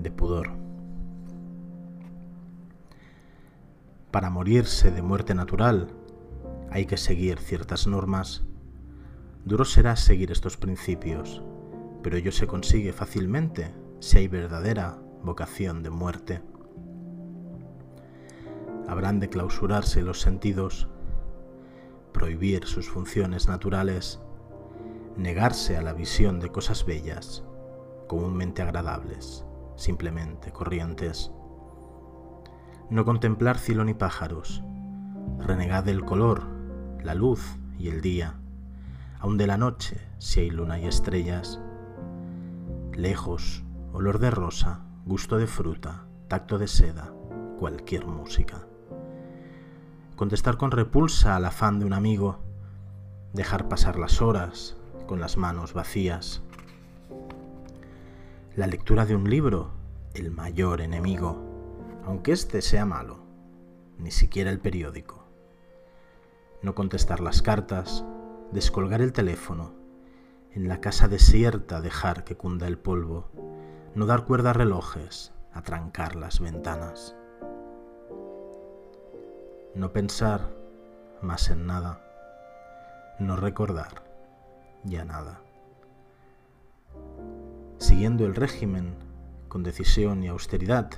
de 0.00 0.10
pudor. 0.12 0.52
Para 4.12 4.30
morirse 4.30 4.92
de 4.92 5.02
muerte 5.02 5.34
natural 5.34 5.88
hay 6.70 6.86
que 6.86 6.96
seguir 6.96 7.40
ciertas 7.40 7.88
normas. 7.88 8.44
Duro 9.44 9.64
será 9.64 9.96
seguir 9.96 10.30
estos 10.30 10.56
principios, 10.56 11.42
pero 12.04 12.16
ello 12.16 12.30
se 12.30 12.46
consigue 12.46 12.92
fácilmente 12.92 13.74
si 13.98 14.18
hay 14.18 14.28
verdadera 14.28 14.96
vocación 15.24 15.82
de 15.82 15.90
muerte. 15.90 16.42
Habrán 18.86 19.18
de 19.18 19.30
clausurarse 19.30 20.00
los 20.02 20.20
sentidos, 20.20 20.86
prohibir 22.12 22.66
sus 22.66 22.88
funciones 22.88 23.48
naturales, 23.48 24.20
negarse 25.16 25.76
a 25.76 25.82
la 25.82 25.92
visión 25.92 26.38
de 26.38 26.52
cosas 26.52 26.86
bellas, 26.86 27.42
comúnmente 28.06 28.62
agradables, 28.62 29.44
simplemente 29.76 30.52
corrientes. 30.52 31.32
No 32.90 33.04
contemplar 33.04 33.58
cielo 33.58 33.84
ni 33.84 33.94
pájaros, 33.94 34.62
renegad 35.38 35.84
del 35.84 36.04
color, 36.04 36.46
la 37.02 37.14
luz 37.14 37.58
y 37.78 37.88
el 37.88 38.00
día, 38.00 38.34
aun 39.20 39.36
de 39.36 39.46
la 39.46 39.58
noche 39.58 40.00
si 40.18 40.40
hay 40.40 40.50
luna 40.50 40.78
y 40.78 40.86
estrellas. 40.86 41.60
Lejos, 42.92 43.64
olor 43.92 44.18
de 44.18 44.30
rosa, 44.30 44.80
gusto 45.04 45.38
de 45.38 45.46
fruta, 45.46 46.06
tacto 46.28 46.58
de 46.58 46.68
seda, 46.68 47.12
cualquier 47.58 48.06
música. 48.06 48.66
Contestar 50.16 50.56
con 50.56 50.70
repulsa 50.70 51.34
al 51.34 51.44
afán 51.44 51.80
de 51.80 51.86
un 51.86 51.92
amigo, 51.92 52.38
dejar 53.32 53.68
pasar 53.68 53.98
las 53.98 54.22
horas 54.22 54.76
con 55.06 55.20
las 55.20 55.36
manos 55.36 55.74
vacías. 55.74 56.43
La 58.56 58.68
lectura 58.68 59.04
de 59.04 59.16
un 59.16 59.28
libro, 59.28 59.72
el 60.14 60.30
mayor 60.30 60.80
enemigo, 60.80 61.36
aunque 62.04 62.30
éste 62.30 62.62
sea 62.62 62.86
malo, 62.86 63.18
ni 63.98 64.12
siquiera 64.12 64.48
el 64.48 64.60
periódico. 64.60 65.24
No 66.62 66.76
contestar 66.76 67.18
las 67.18 67.42
cartas, 67.42 68.04
descolgar 68.52 69.02
el 69.02 69.12
teléfono, 69.12 69.72
en 70.52 70.68
la 70.68 70.80
casa 70.80 71.08
desierta 71.08 71.80
dejar 71.80 72.22
que 72.22 72.36
cunda 72.36 72.68
el 72.68 72.78
polvo, 72.78 73.28
no 73.96 74.06
dar 74.06 74.24
cuerda 74.24 74.50
a 74.50 74.52
relojes, 74.52 75.32
atrancar 75.52 76.14
las 76.14 76.38
ventanas. 76.38 77.16
No 79.74 79.92
pensar 79.92 80.48
más 81.22 81.50
en 81.50 81.66
nada, 81.66 82.04
no 83.18 83.34
recordar 83.34 84.04
ya 84.84 85.04
nada. 85.04 85.43
Siguiendo 87.78 88.24
el 88.26 88.34
régimen 88.34 88.94
con 89.48 89.62
decisión 89.62 90.22
y 90.22 90.28
austeridad, 90.28 90.90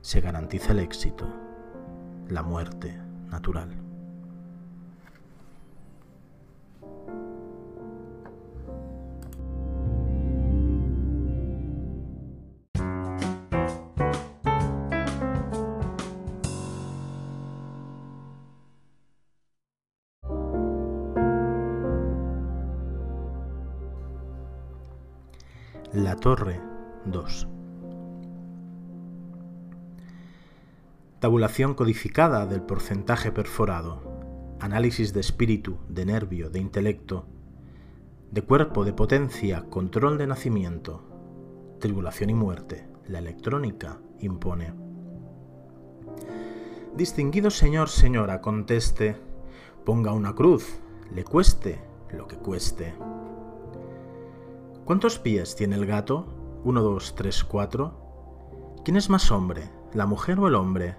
se 0.00 0.20
garantiza 0.20 0.72
el 0.72 0.80
éxito, 0.80 1.28
la 2.28 2.42
muerte 2.42 2.96
natural. 3.30 3.81
La 25.94 26.16
Torre 26.16 26.58
2. 27.04 27.48
Tabulación 31.20 31.74
codificada 31.74 32.46
del 32.46 32.62
porcentaje 32.62 33.30
perforado. 33.30 34.56
Análisis 34.58 35.12
de 35.12 35.20
espíritu, 35.20 35.76
de 35.90 36.06
nervio, 36.06 36.48
de 36.48 36.60
intelecto, 36.60 37.26
de 38.30 38.40
cuerpo, 38.40 38.86
de 38.86 38.94
potencia, 38.94 39.66
control 39.68 40.16
de 40.16 40.28
nacimiento. 40.28 41.76
Tribulación 41.78 42.30
y 42.30 42.34
muerte. 42.34 42.88
La 43.06 43.18
electrónica 43.18 44.00
impone. 44.18 44.72
Distinguido 46.96 47.50
señor, 47.50 47.90
señora, 47.90 48.40
conteste, 48.40 49.16
ponga 49.84 50.14
una 50.14 50.34
cruz, 50.34 50.78
le 51.14 51.22
cueste 51.22 51.82
lo 52.16 52.26
que 52.26 52.36
cueste. 52.36 52.94
¿Cuántos 54.84 55.20
pies 55.20 55.54
tiene 55.54 55.76
el 55.76 55.86
gato? 55.86 56.26
Uno, 56.64 56.82
dos, 56.82 57.14
tres, 57.14 57.44
cuatro. 57.44 58.80
¿Quién 58.84 58.96
es 58.96 59.10
más 59.10 59.30
hombre, 59.30 59.70
la 59.94 60.06
mujer 60.06 60.40
o 60.40 60.48
el 60.48 60.56
hombre? 60.56 60.96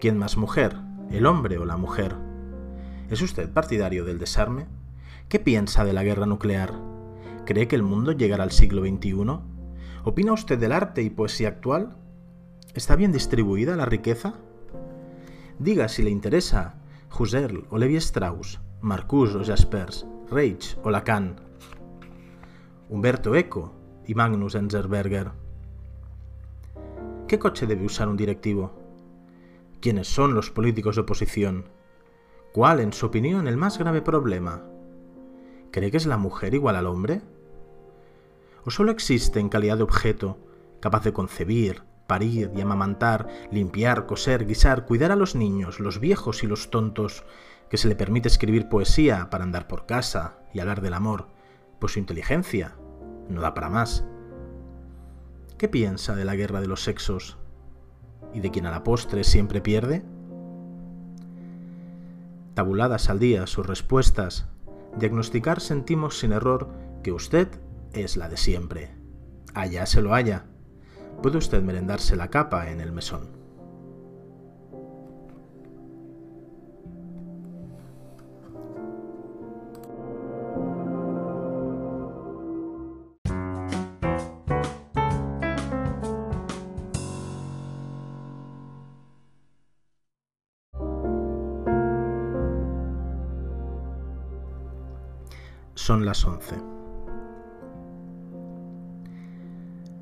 ¿Quién 0.00 0.16
más 0.16 0.38
mujer, 0.38 0.74
el 1.10 1.26
hombre 1.26 1.58
o 1.58 1.66
la 1.66 1.76
mujer? 1.76 2.16
¿Es 3.10 3.20
usted 3.20 3.52
partidario 3.52 4.06
del 4.06 4.18
desarme? 4.18 4.66
¿Qué 5.28 5.38
piensa 5.38 5.84
de 5.84 5.92
la 5.92 6.02
guerra 6.02 6.24
nuclear? 6.24 6.72
¿Cree 7.44 7.68
que 7.68 7.76
el 7.76 7.82
mundo 7.82 8.12
llegará 8.12 8.42
al 8.42 8.52
siglo 8.52 8.80
XXI? 8.80 9.38
¿Opina 10.04 10.32
usted 10.32 10.58
del 10.58 10.72
arte 10.72 11.02
y 11.02 11.10
poesía 11.10 11.48
actual? 11.48 11.98
¿Está 12.72 12.96
bien 12.96 13.12
distribuida 13.12 13.76
la 13.76 13.84
riqueza? 13.84 14.32
Diga 15.58 15.88
si 15.88 16.02
le 16.02 16.10
interesa 16.10 16.76
Husserl 17.16 17.66
o 17.68 17.76
Levi 17.76 17.96
Strauss, 17.96 18.60
Marcuse 18.80 19.36
o 19.36 19.44
Jaspers, 19.44 20.06
Reich 20.30 20.78
o 20.82 20.90
Lacan, 20.90 21.36
Humberto 22.90 23.34
Eco 23.34 23.72
y 24.06 24.14
Magnus 24.14 24.54
Enzerberger. 24.54 25.30
¿Qué 27.26 27.38
coche 27.38 27.66
debe 27.66 27.86
usar 27.86 28.08
un 28.08 28.16
directivo? 28.18 28.72
¿Quiénes 29.80 30.06
son 30.06 30.34
los 30.34 30.50
políticos 30.50 30.96
de 30.96 31.00
oposición? 31.00 31.64
¿Cuál, 32.52 32.80
en 32.80 32.92
su 32.92 33.06
opinión, 33.06 33.48
el 33.48 33.56
más 33.56 33.78
grave 33.78 34.02
problema? 34.02 34.62
¿Cree 35.70 35.90
que 35.90 35.96
es 35.96 36.04
la 36.04 36.18
mujer 36.18 36.52
igual 36.52 36.76
al 36.76 36.86
hombre? 36.86 37.22
¿O 38.66 38.70
solo 38.70 38.92
existe 38.92 39.40
en 39.40 39.48
calidad 39.48 39.78
de 39.78 39.82
objeto, 39.82 40.36
capaz 40.80 41.04
de 41.04 41.14
concebir, 41.14 41.82
parir 42.06 42.50
y 42.54 42.60
amamantar, 42.60 43.28
limpiar, 43.50 44.04
coser, 44.04 44.46
guisar, 44.46 44.84
cuidar 44.84 45.10
a 45.10 45.16
los 45.16 45.34
niños, 45.34 45.80
los 45.80 46.00
viejos 46.00 46.44
y 46.44 46.46
los 46.46 46.70
tontos, 46.70 47.24
que 47.70 47.78
se 47.78 47.88
le 47.88 47.96
permite 47.96 48.28
escribir 48.28 48.68
poesía 48.68 49.30
para 49.30 49.44
andar 49.44 49.68
por 49.68 49.86
casa 49.86 50.36
y 50.52 50.60
hablar 50.60 50.82
del 50.82 50.92
amor, 50.92 51.33
su 51.88 51.98
inteligencia 51.98 52.76
no 53.28 53.40
da 53.40 53.54
para 53.54 53.70
más. 53.70 54.04
¿Qué 55.58 55.68
piensa 55.68 56.14
de 56.14 56.24
la 56.24 56.36
guerra 56.36 56.60
de 56.60 56.66
los 56.66 56.82
sexos 56.82 57.38
y 58.32 58.40
de 58.40 58.50
quien 58.50 58.66
a 58.66 58.70
la 58.70 58.84
postre 58.84 59.24
siempre 59.24 59.60
pierde? 59.60 60.04
Tabuladas 62.54 63.08
al 63.10 63.18
día 63.18 63.46
sus 63.46 63.66
respuestas, 63.66 64.46
diagnosticar 64.98 65.60
sentimos 65.60 66.18
sin 66.18 66.32
error 66.32 66.68
que 67.02 67.12
usted 67.12 67.48
es 67.92 68.16
la 68.16 68.28
de 68.28 68.36
siempre. 68.36 68.90
Allá 69.54 69.86
se 69.86 70.02
lo 70.02 70.14
haya. 70.14 70.46
Puede 71.22 71.38
usted 71.38 71.62
merendarse 71.62 72.16
la 72.16 72.28
capa 72.28 72.70
en 72.70 72.80
el 72.80 72.92
mesón. 72.92 73.43
Las 96.14 96.24
once. 96.26 96.54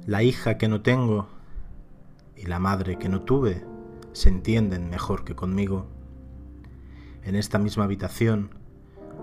La 0.04 0.22
hija 0.22 0.58
que 0.58 0.68
no 0.68 0.82
tengo 0.82 1.26
y 2.36 2.44
la 2.44 2.58
madre 2.58 2.98
que 2.98 3.08
no 3.08 3.22
tuve 3.22 3.64
se 4.12 4.28
entienden 4.28 4.90
mejor 4.90 5.24
que 5.24 5.34
conmigo. 5.34 5.86
En 7.22 7.34
esta 7.34 7.58
misma 7.58 7.84
habitación, 7.84 8.50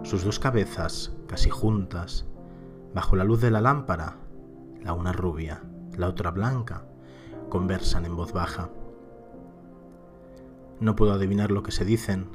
sus 0.01 0.23
dos 0.23 0.39
cabezas, 0.39 1.13
casi 1.27 1.51
juntas, 1.51 2.25
bajo 2.95 3.15
la 3.15 3.23
luz 3.23 3.39
de 3.39 3.51
la 3.51 3.61
lámpara, 3.61 4.15
la 4.81 4.93
una 4.93 5.13
rubia, 5.13 5.61
la 5.95 6.07
otra 6.07 6.31
blanca, 6.31 6.85
conversan 7.49 8.05
en 8.05 8.15
voz 8.15 8.33
baja. 8.33 8.71
No 10.79 10.95
puedo 10.95 11.13
adivinar 11.13 11.51
lo 11.51 11.61
que 11.61 11.71
se 11.71 11.85
dicen. 11.85 12.29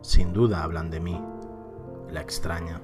Sin 0.00 0.32
duda 0.32 0.62
hablan 0.62 0.88
de 0.88 1.00
mí, 1.00 1.20
la 2.10 2.22
extraña. 2.22 2.80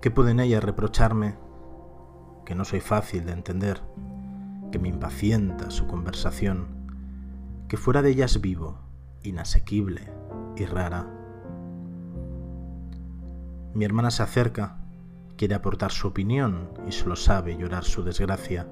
¿Qué 0.00 0.10
pueden 0.10 0.40
ellas 0.40 0.64
reprocharme? 0.64 1.34
Que 2.46 2.54
no 2.54 2.64
soy 2.64 2.80
fácil 2.80 3.26
de 3.26 3.32
entender, 3.32 3.82
que 4.72 4.78
me 4.78 4.88
impacienta 4.88 5.70
su 5.70 5.86
conversación, 5.86 6.68
que 7.68 7.76
fuera 7.76 8.00
de 8.02 8.10
ellas 8.10 8.40
vivo, 8.40 8.78
inasequible 9.22 10.10
y 10.56 10.64
rara. 10.64 11.06
Mi 13.74 13.84
hermana 13.84 14.10
se 14.10 14.22
acerca, 14.22 14.78
quiere 15.36 15.54
aportar 15.54 15.92
su 15.92 16.08
opinión 16.08 16.70
y 16.88 16.92
solo 16.92 17.14
sabe 17.14 17.56
llorar 17.56 17.84
su 17.84 18.02
desgracia. 18.02 18.66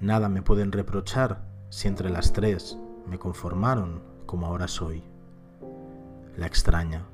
Nada 0.00 0.28
me 0.28 0.42
pueden 0.42 0.72
reprochar 0.72 1.46
si 1.68 1.88
entre 1.88 2.10
las 2.10 2.32
tres 2.32 2.78
me 3.06 3.18
conformaron 3.18 4.02
como 4.26 4.46
ahora 4.46 4.66
soy. 4.66 5.13
La 6.36 6.46
extraña. 6.46 7.06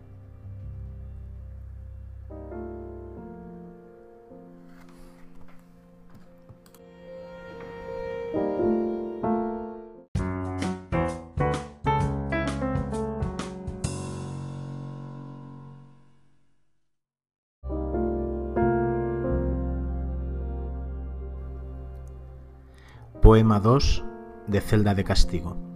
Poema 23.20 23.60
2 23.60 24.02
de 24.48 24.60
Celda 24.60 24.94
de 24.94 25.04
Castigo. 25.04 25.69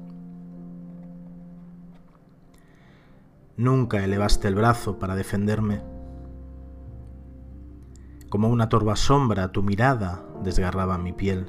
Nunca 3.57 4.03
elevaste 4.03 4.49
el 4.49 4.55
brazo 4.55 4.99
para 4.99 5.15
defenderme. 5.15 5.83
Como 8.29 8.49
una 8.49 8.69
torva 8.69 8.97
sombra, 8.97 9.53
tu 9.53 9.63
mirada 9.63 10.25
desgarraba 10.43 10.99
mi 10.99 11.13
piel. 11.13 11.47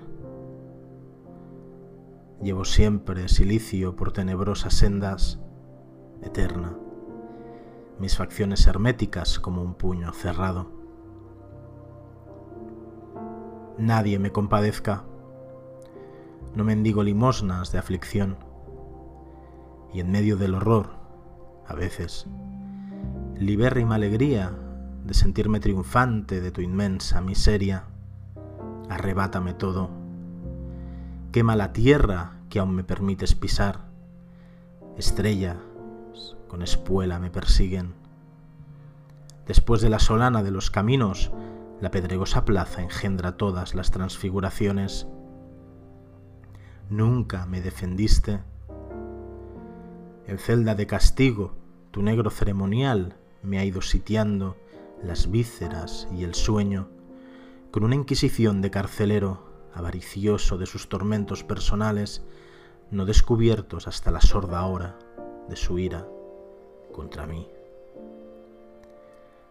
Llevo 2.41 2.65
siempre 2.65 3.27
silicio 3.27 3.95
por 3.95 4.11
tenebrosas 4.11 4.73
sendas, 4.73 5.39
eterna, 6.21 6.77
mis 7.99 8.17
facciones 8.17 8.67
herméticas 8.67 9.39
como 9.39 9.63
un 9.63 9.73
puño 9.73 10.11
cerrado. 10.13 10.71
Nadie 13.77 14.19
me 14.19 14.31
compadezca 14.31 15.05
no 16.55 16.63
mendigo 16.63 17.03
limosnas 17.03 17.71
de 17.71 17.79
aflicción. 17.79 18.37
Y 19.93 19.99
en 19.99 20.09
medio 20.09 20.37
del 20.37 20.55
horror, 20.55 21.04
a 21.67 21.73
veces, 21.73 22.28
libérrima 23.36 23.95
alegría 23.95 24.51
de 25.04 25.13
sentirme 25.13 25.60
triunfante 25.60 26.41
de 26.41 26.51
tu 26.51 26.62
inmensa 26.62 27.21
miseria. 27.21 27.86
Arrebátame 28.89 29.54
todo. 29.54 29.89
Quema 31.32 31.56
la 31.56 31.73
tierra 31.73 32.39
que 32.49 32.60
aún 32.60 32.75
me 32.75 32.84
permites 32.84 33.36
pisar. 33.36 33.82
Estrellas 34.97 35.58
con 36.47 36.62
espuela 36.62 37.19
me 37.19 37.30
persiguen. 37.30 37.93
Después 39.45 39.82
de 39.82 39.89
la 39.89 39.99
solana 39.99 40.43
de 40.43 40.51
los 40.51 40.71
caminos, 40.71 41.32
la 41.82 41.91
pedregosa 41.91 42.45
plaza 42.45 42.82
engendra 42.82 43.38
todas 43.38 43.75
las 43.75 43.91
transfiguraciones 43.91 45.08
nunca 46.89 47.45
me 47.45 47.62
defendiste. 47.62 48.41
En 50.27 50.38
celda 50.39 50.75
de 50.75 50.88
castigo, 50.88 51.53
tu 51.91 52.01
negro 52.01 52.29
ceremonial 52.29 53.15
me 53.43 53.59
ha 53.59 53.65
ido 53.65 53.81
sitiando 53.81 54.57
las 55.03 55.29
vísceras 55.29 56.07
y 56.15 56.23
el 56.23 56.33
sueño, 56.33 56.88
con 57.71 57.83
una 57.83 57.95
inquisición 57.95 58.61
de 58.61 58.71
carcelero 58.71 59.45
avaricioso 59.73 60.57
de 60.57 60.65
sus 60.65 60.89
tormentos 60.89 61.43
personales, 61.43 62.23
no 62.91 63.05
descubiertos 63.05 63.88
hasta 63.88 64.11
la 64.11 64.21
sorda 64.21 64.65
hora 64.65 64.97
de 65.49 65.55
su 65.55 65.79
ira 65.79 66.07
contra 66.93 67.27
mí. 67.27 67.47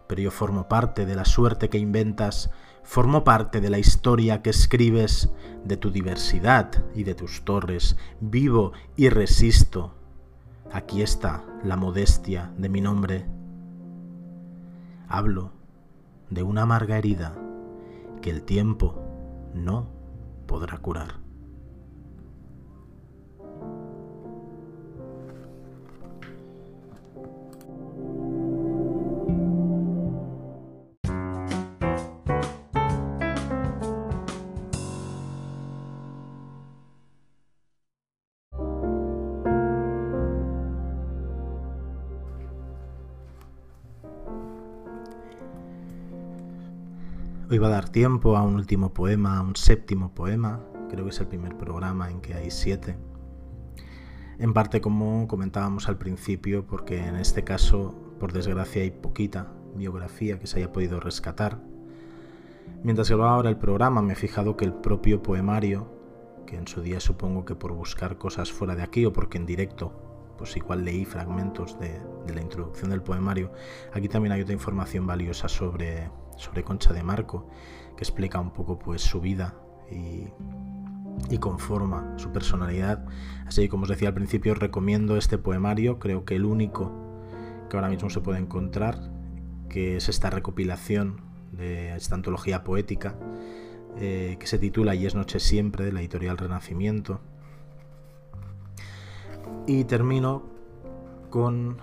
Pero 0.07 0.21
yo 0.21 0.31
formo 0.31 0.67
parte 0.67 1.05
de 1.05 1.15
la 1.15 1.25
suerte 1.25 1.69
que 1.69 1.77
inventas 1.77 2.49
Formo 2.85 3.23
parte 3.23 3.61
de 3.61 3.71
la 3.71 3.79
historia 3.79 4.43
que 4.43 4.51
escribes, 4.51 5.29
de 5.65 5.75
tu 5.75 5.89
diversidad 5.89 6.71
y 6.93 7.03
de 7.03 7.15
tus 7.15 7.43
torres. 7.43 7.97
Vivo 8.21 8.73
y 8.95 9.09
resisto. 9.09 9.91
Aquí 10.75 11.01
está 11.01 11.41
la 11.63 11.77
modestia 11.77 12.51
de 12.57 12.67
mi 12.67 12.81
nombre. 12.81 13.25
Hablo 15.07 15.53
de 16.29 16.43
una 16.43 16.63
amarga 16.63 16.97
herida 16.97 17.33
que 18.21 18.29
el 18.29 18.43
tiempo 18.43 19.01
no 19.53 19.87
podrá 20.45 20.77
curar. 20.79 21.24
Hoy 47.47 47.59
va 47.59 47.67
a 47.67 47.69
dar 47.69 47.89
tiempo 47.89 48.37
a 48.37 48.41
un 48.41 48.55
último 48.55 48.91
poema, 48.91 49.37
a 49.37 49.41
un 49.43 49.55
séptimo 49.55 50.15
poema. 50.15 50.61
Creo 50.89 51.05
que 51.05 51.11
es 51.11 51.19
el 51.19 51.27
primer 51.27 51.55
programa 51.55 52.09
en 52.09 52.19
que 52.19 52.33
hay 52.33 52.49
siete. 52.49 52.97
En 54.39 54.51
parte 54.51 54.81
como 54.81 55.27
comentábamos 55.27 55.87
al 55.87 55.99
principio, 55.99 56.65
porque 56.65 57.05
en 57.05 57.15
este 57.17 57.43
caso, 57.43 58.15
por 58.19 58.33
desgracia, 58.33 58.81
hay 58.81 58.89
poquita 58.89 59.51
biografía 59.75 60.39
que 60.39 60.47
se 60.47 60.57
haya 60.57 60.73
podido 60.73 60.99
rescatar. 60.99 61.59
Mientras 62.81 63.11
va 63.11 63.29
ahora 63.29 63.49
el 63.51 63.57
programa, 63.57 64.01
me 64.01 64.13
he 64.13 64.15
fijado 64.15 64.57
que 64.57 64.65
el 64.65 64.73
propio 64.73 65.21
poemario, 65.21 65.87
que 66.47 66.57
en 66.57 66.67
su 66.67 66.81
día 66.81 66.99
supongo 66.99 67.45
que 67.45 67.53
por 67.53 67.73
buscar 67.73 68.17
cosas 68.17 68.51
fuera 68.51 68.75
de 68.75 68.81
aquí 68.81 69.05
o 69.05 69.13
porque 69.13 69.37
en 69.37 69.45
directo, 69.45 69.91
pues 70.39 70.57
igual 70.57 70.83
leí 70.83 71.05
fragmentos 71.05 71.77
de 71.79 72.01
la 72.33 72.41
introducción 72.41 72.89
del 72.89 73.03
poemario, 73.03 73.51
aquí 73.93 74.07
también 74.07 74.31
hay 74.33 74.41
otra 74.41 74.53
información 74.53 75.05
valiosa 75.05 75.47
sobre 75.47 76.09
sobre 76.35 76.63
Concha 76.63 76.93
de 76.93 77.03
Marco, 77.03 77.47
que 77.95 78.03
explica 78.03 78.39
un 78.39 78.51
poco 78.51 78.77
pues 78.79 79.01
su 79.01 79.21
vida 79.21 79.55
y, 79.91 80.27
conforma 81.39 82.13
su 82.17 82.31
personalidad. 82.31 83.05
Así 83.45 83.67
como 83.67 83.83
os 83.83 83.89
decía 83.89 84.09
al 84.09 84.13
principio, 84.13 84.55
recomiendo 84.55 85.17
este 85.17 85.37
poemario, 85.37 85.99
creo 85.99 86.25
que 86.25 86.35
el 86.35 86.45
único 86.45 86.91
que 87.69 87.77
ahora 87.77 87.89
mismo 87.89 88.09
se 88.09 88.21
puede 88.21 88.39
encontrar, 88.39 89.11
que 89.69 89.97
es 89.97 90.09
esta 90.09 90.29
recopilación 90.29 91.21
de 91.51 91.95
esta 91.95 92.15
antología 92.15 92.63
poética, 92.63 93.15
eh, 93.97 94.37
que 94.39 94.47
se 94.47 94.59
titula 94.59 94.95
Y 94.95 95.05
es 95.05 95.15
noche 95.15 95.39
siempre, 95.39 95.85
de 95.85 95.91
la 95.91 96.01
editorial 96.01 96.37
Renacimiento. 96.37 97.21
Y 99.67 99.83
termino 99.85 100.43
con 101.29 101.77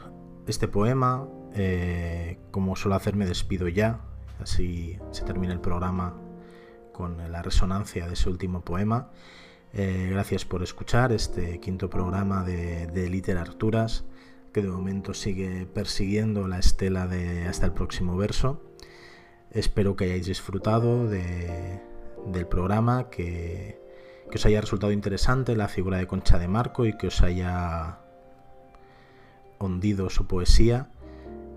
este 0.47 0.69
poema, 0.69 1.27
eh, 1.55 2.38
como 2.51 2.77
suelo 2.77 2.97
hacer 2.97 3.17
me 3.17 3.27
despido 3.27 3.69
ya, 3.69 4.01
Así 4.42 4.98
se 5.12 5.24
termina 5.24 5.52
el 5.52 5.61
programa 5.61 6.14
con 6.92 7.31
la 7.31 7.42
resonancia 7.42 8.09
de 8.09 8.14
ese 8.14 8.28
último 8.28 8.62
poema. 8.62 9.11
Eh, 9.72 10.09
gracias 10.11 10.44
por 10.44 10.62
escuchar 10.62 11.12
este 11.12 11.61
quinto 11.61 11.88
programa 11.88 12.42
de, 12.42 12.88
de 12.88 13.09
Literaturas, 13.09 14.05
que 14.52 14.61
de 14.61 14.68
momento 14.68 15.14
sigue 15.14 15.66
persiguiendo 15.66 16.48
la 16.48 16.59
estela 16.59 17.07
de 17.07 17.46
hasta 17.46 17.66
el 17.66 17.72
próximo 17.72 18.16
verso. 18.16 18.61
Espero 19.52 19.94
que 19.94 20.05
hayáis 20.05 20.26
disfrutado 20.26 21.07
del 21.09 22.46
programa, 22.48 23.11
que, 23.11 23.81
que 24.28 24.38
os 24.38 24.46
haya 24.46 24.61
resultado 24.61 24.92
interesante 24.92 25.55
la 25.55 25.68
figura 25.68 25.98
de 25.98 26.09
Concha 26.09 26.38
de 26.38 26.48
Marco 26.48 26.85
y 26.85 26.96
que 26.96 27.07
os 27.07 27.22
haya 27.22 28.00
hundido 29.61 30.11
su 30.11 30.26
poesía 30.26 30.90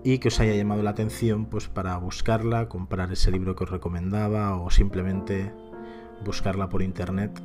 y 0.06 0.20
que 0.20 0.28
os 0.28 0.38
haya 0.38 0.54
llamado 0.54 0.84
la 0.84 0.90
atención 0.90 1.46
pues 1.46 1.66
para 1.66 1.98
buscarla, 1.98 2.68
comprar 2.68 3.10
ese 3.10 3.32
libro 3.32 3.56
que 3.56 3.64
os 3.64 3.70
recomendaba 3.70 4.54
o 4.54 4.70
simplemente 4.70 5.52
buscarla 6.24 6.68
por 6.68 6.80
internet. 6.80 7.42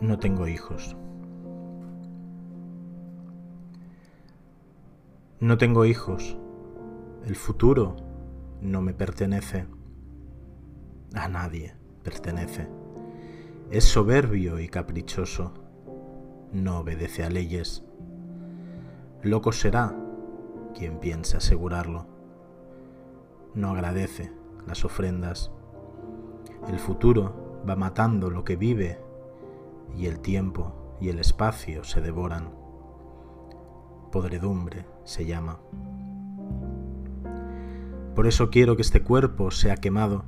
No 0.00 0.18
tengo 0.18 0.48
hijos. 0.48 0.96
No 5.40 5.58
tengo 5.58 5.84
hijos. 5.84 6.38
El 7.26 7.36
futuro 7.36 7.96
no 8.62 8.80
me 8.80 8.94
pertenece 8.94 9.66
a 11.12 11.28
nadie 11.28 11.81
pertenece. 12.02 12.68
Es 13.70 13.84
soberbio 13.84 14.60
y 14.60 14.68
caprichoso. 14.68 15.54
No 16.52 16.80
obedece 16.80 17.24
a 17.24 17.30
leyes. 17.30 17.84
Loco 19.22 19.52
será 19.52 19.96
quien 20.74 20.98
piense 20.98 21.36
asegurarlo. 21.36 22.06
No 23.54 23.70
agradece 23.70 24.32
las 24.66 24.84
ofrendas. 24.84 25.50
El 26.68 26.78
futuro 26.78 27.62
va 27.68 27.76
matando 27.76 28.30
lo 28.30 28.44
que 28.44 28.56
vive 28.56 28.98
y 29.96 30.06
el 30.06 30.20
tiempo 30.20 30.96
y 31.00 31.08
el 31.08 31.18
espacio 31.18 31.84
se 31.84 32.00
devoran. 32.00 32.50
Podredumbre 34.10 34.86
se 35.04 35.26
llama. 35.26 35.58
Por 38.14 38.26
eso 38.26 38.50
quiero 38.50 38.76
que 38.76 38.82
este 38.82 39.02
cuerpo 39.02 39.50
sea 39.50 39.76
quemado, 39.76 40.24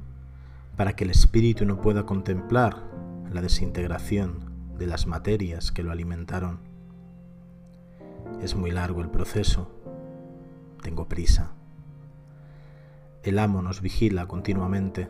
para 0.76 0.96
que 0.96 1.04
el 1.04 1.10
espíritu 1.10 1.64
no 1.64 1.80
pueda 1.80 2.04
contemplar 2.04 2.82
la 3.30 3.42
desintegración 3.42 4.52
de 4.78 4.87
las 4.87 5.06
materias 5.06 5.70
que 5.70 5.82
lo 5.82 5.92
alimentaron. 5.92 6.60
Es 8.40 8.54
muy 8.54 8.70
largo 8.70 9.00
el 9.00 9.10
proceso. 9.10 9.70
Tengo 10.82 11.08
prisa. 11.08 11.52
El 13.22 13.38
amo 13.38 13.62
nos 13.62 13.80
vigila 13.80 14.26
continuamente. 14.26 15.08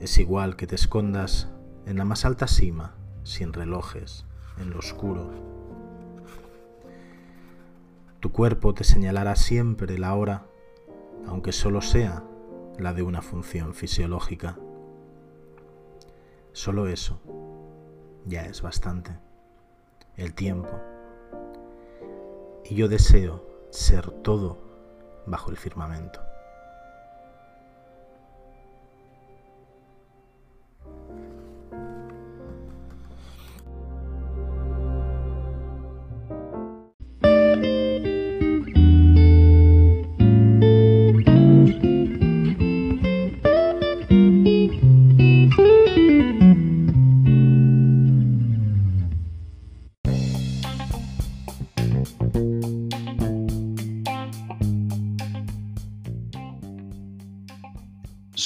Es 0.00 0.18
igual 0.18 0.56
que 0.56 0.66
te 0.66 0.74
escondas 0.74 1.48
en 1.86 1.96
la 1.96 2.04
más 2.04 2.24
alta 2.24 2.46
cima, 2.46 2.94
sin 3.22 3.52
relojes, 3.52 4.24
en 4.60 4.70
lo 4.70 4.78
oscuro. 4.78 5.30
Tu 8.18 8.32
cuerpo 8.32 8.74
te 8.74 8.84
señalará 8.84 9.36
siempre 9.36 9.98
la 9.98 10.14
hora, 10.14 10.46
aunque 11.26 11.52
solo 11.52 11.80
sea 11.80 12.22
la 12.78 12.92
de 12.92 13.02
una 13.02 13.22
función 13.22 13.74
fisiológica. 13.74 14.58
Solo 16.52 16.88
eso 16.88 17.20
ya 18.26 18.42
es 18.42 18.62
bastante. 18.62 19.18
El 20.16 20.34
tiempo. 20.34 20.80
Y 22.64 22.74
yo 22.74 22.88
deseo 22.88 23.46
ser 23.70 24.10
todo 24.22 24.58
bajo 25.26 25.50
el 25.50 25.56
firmamento. 25.56 26.20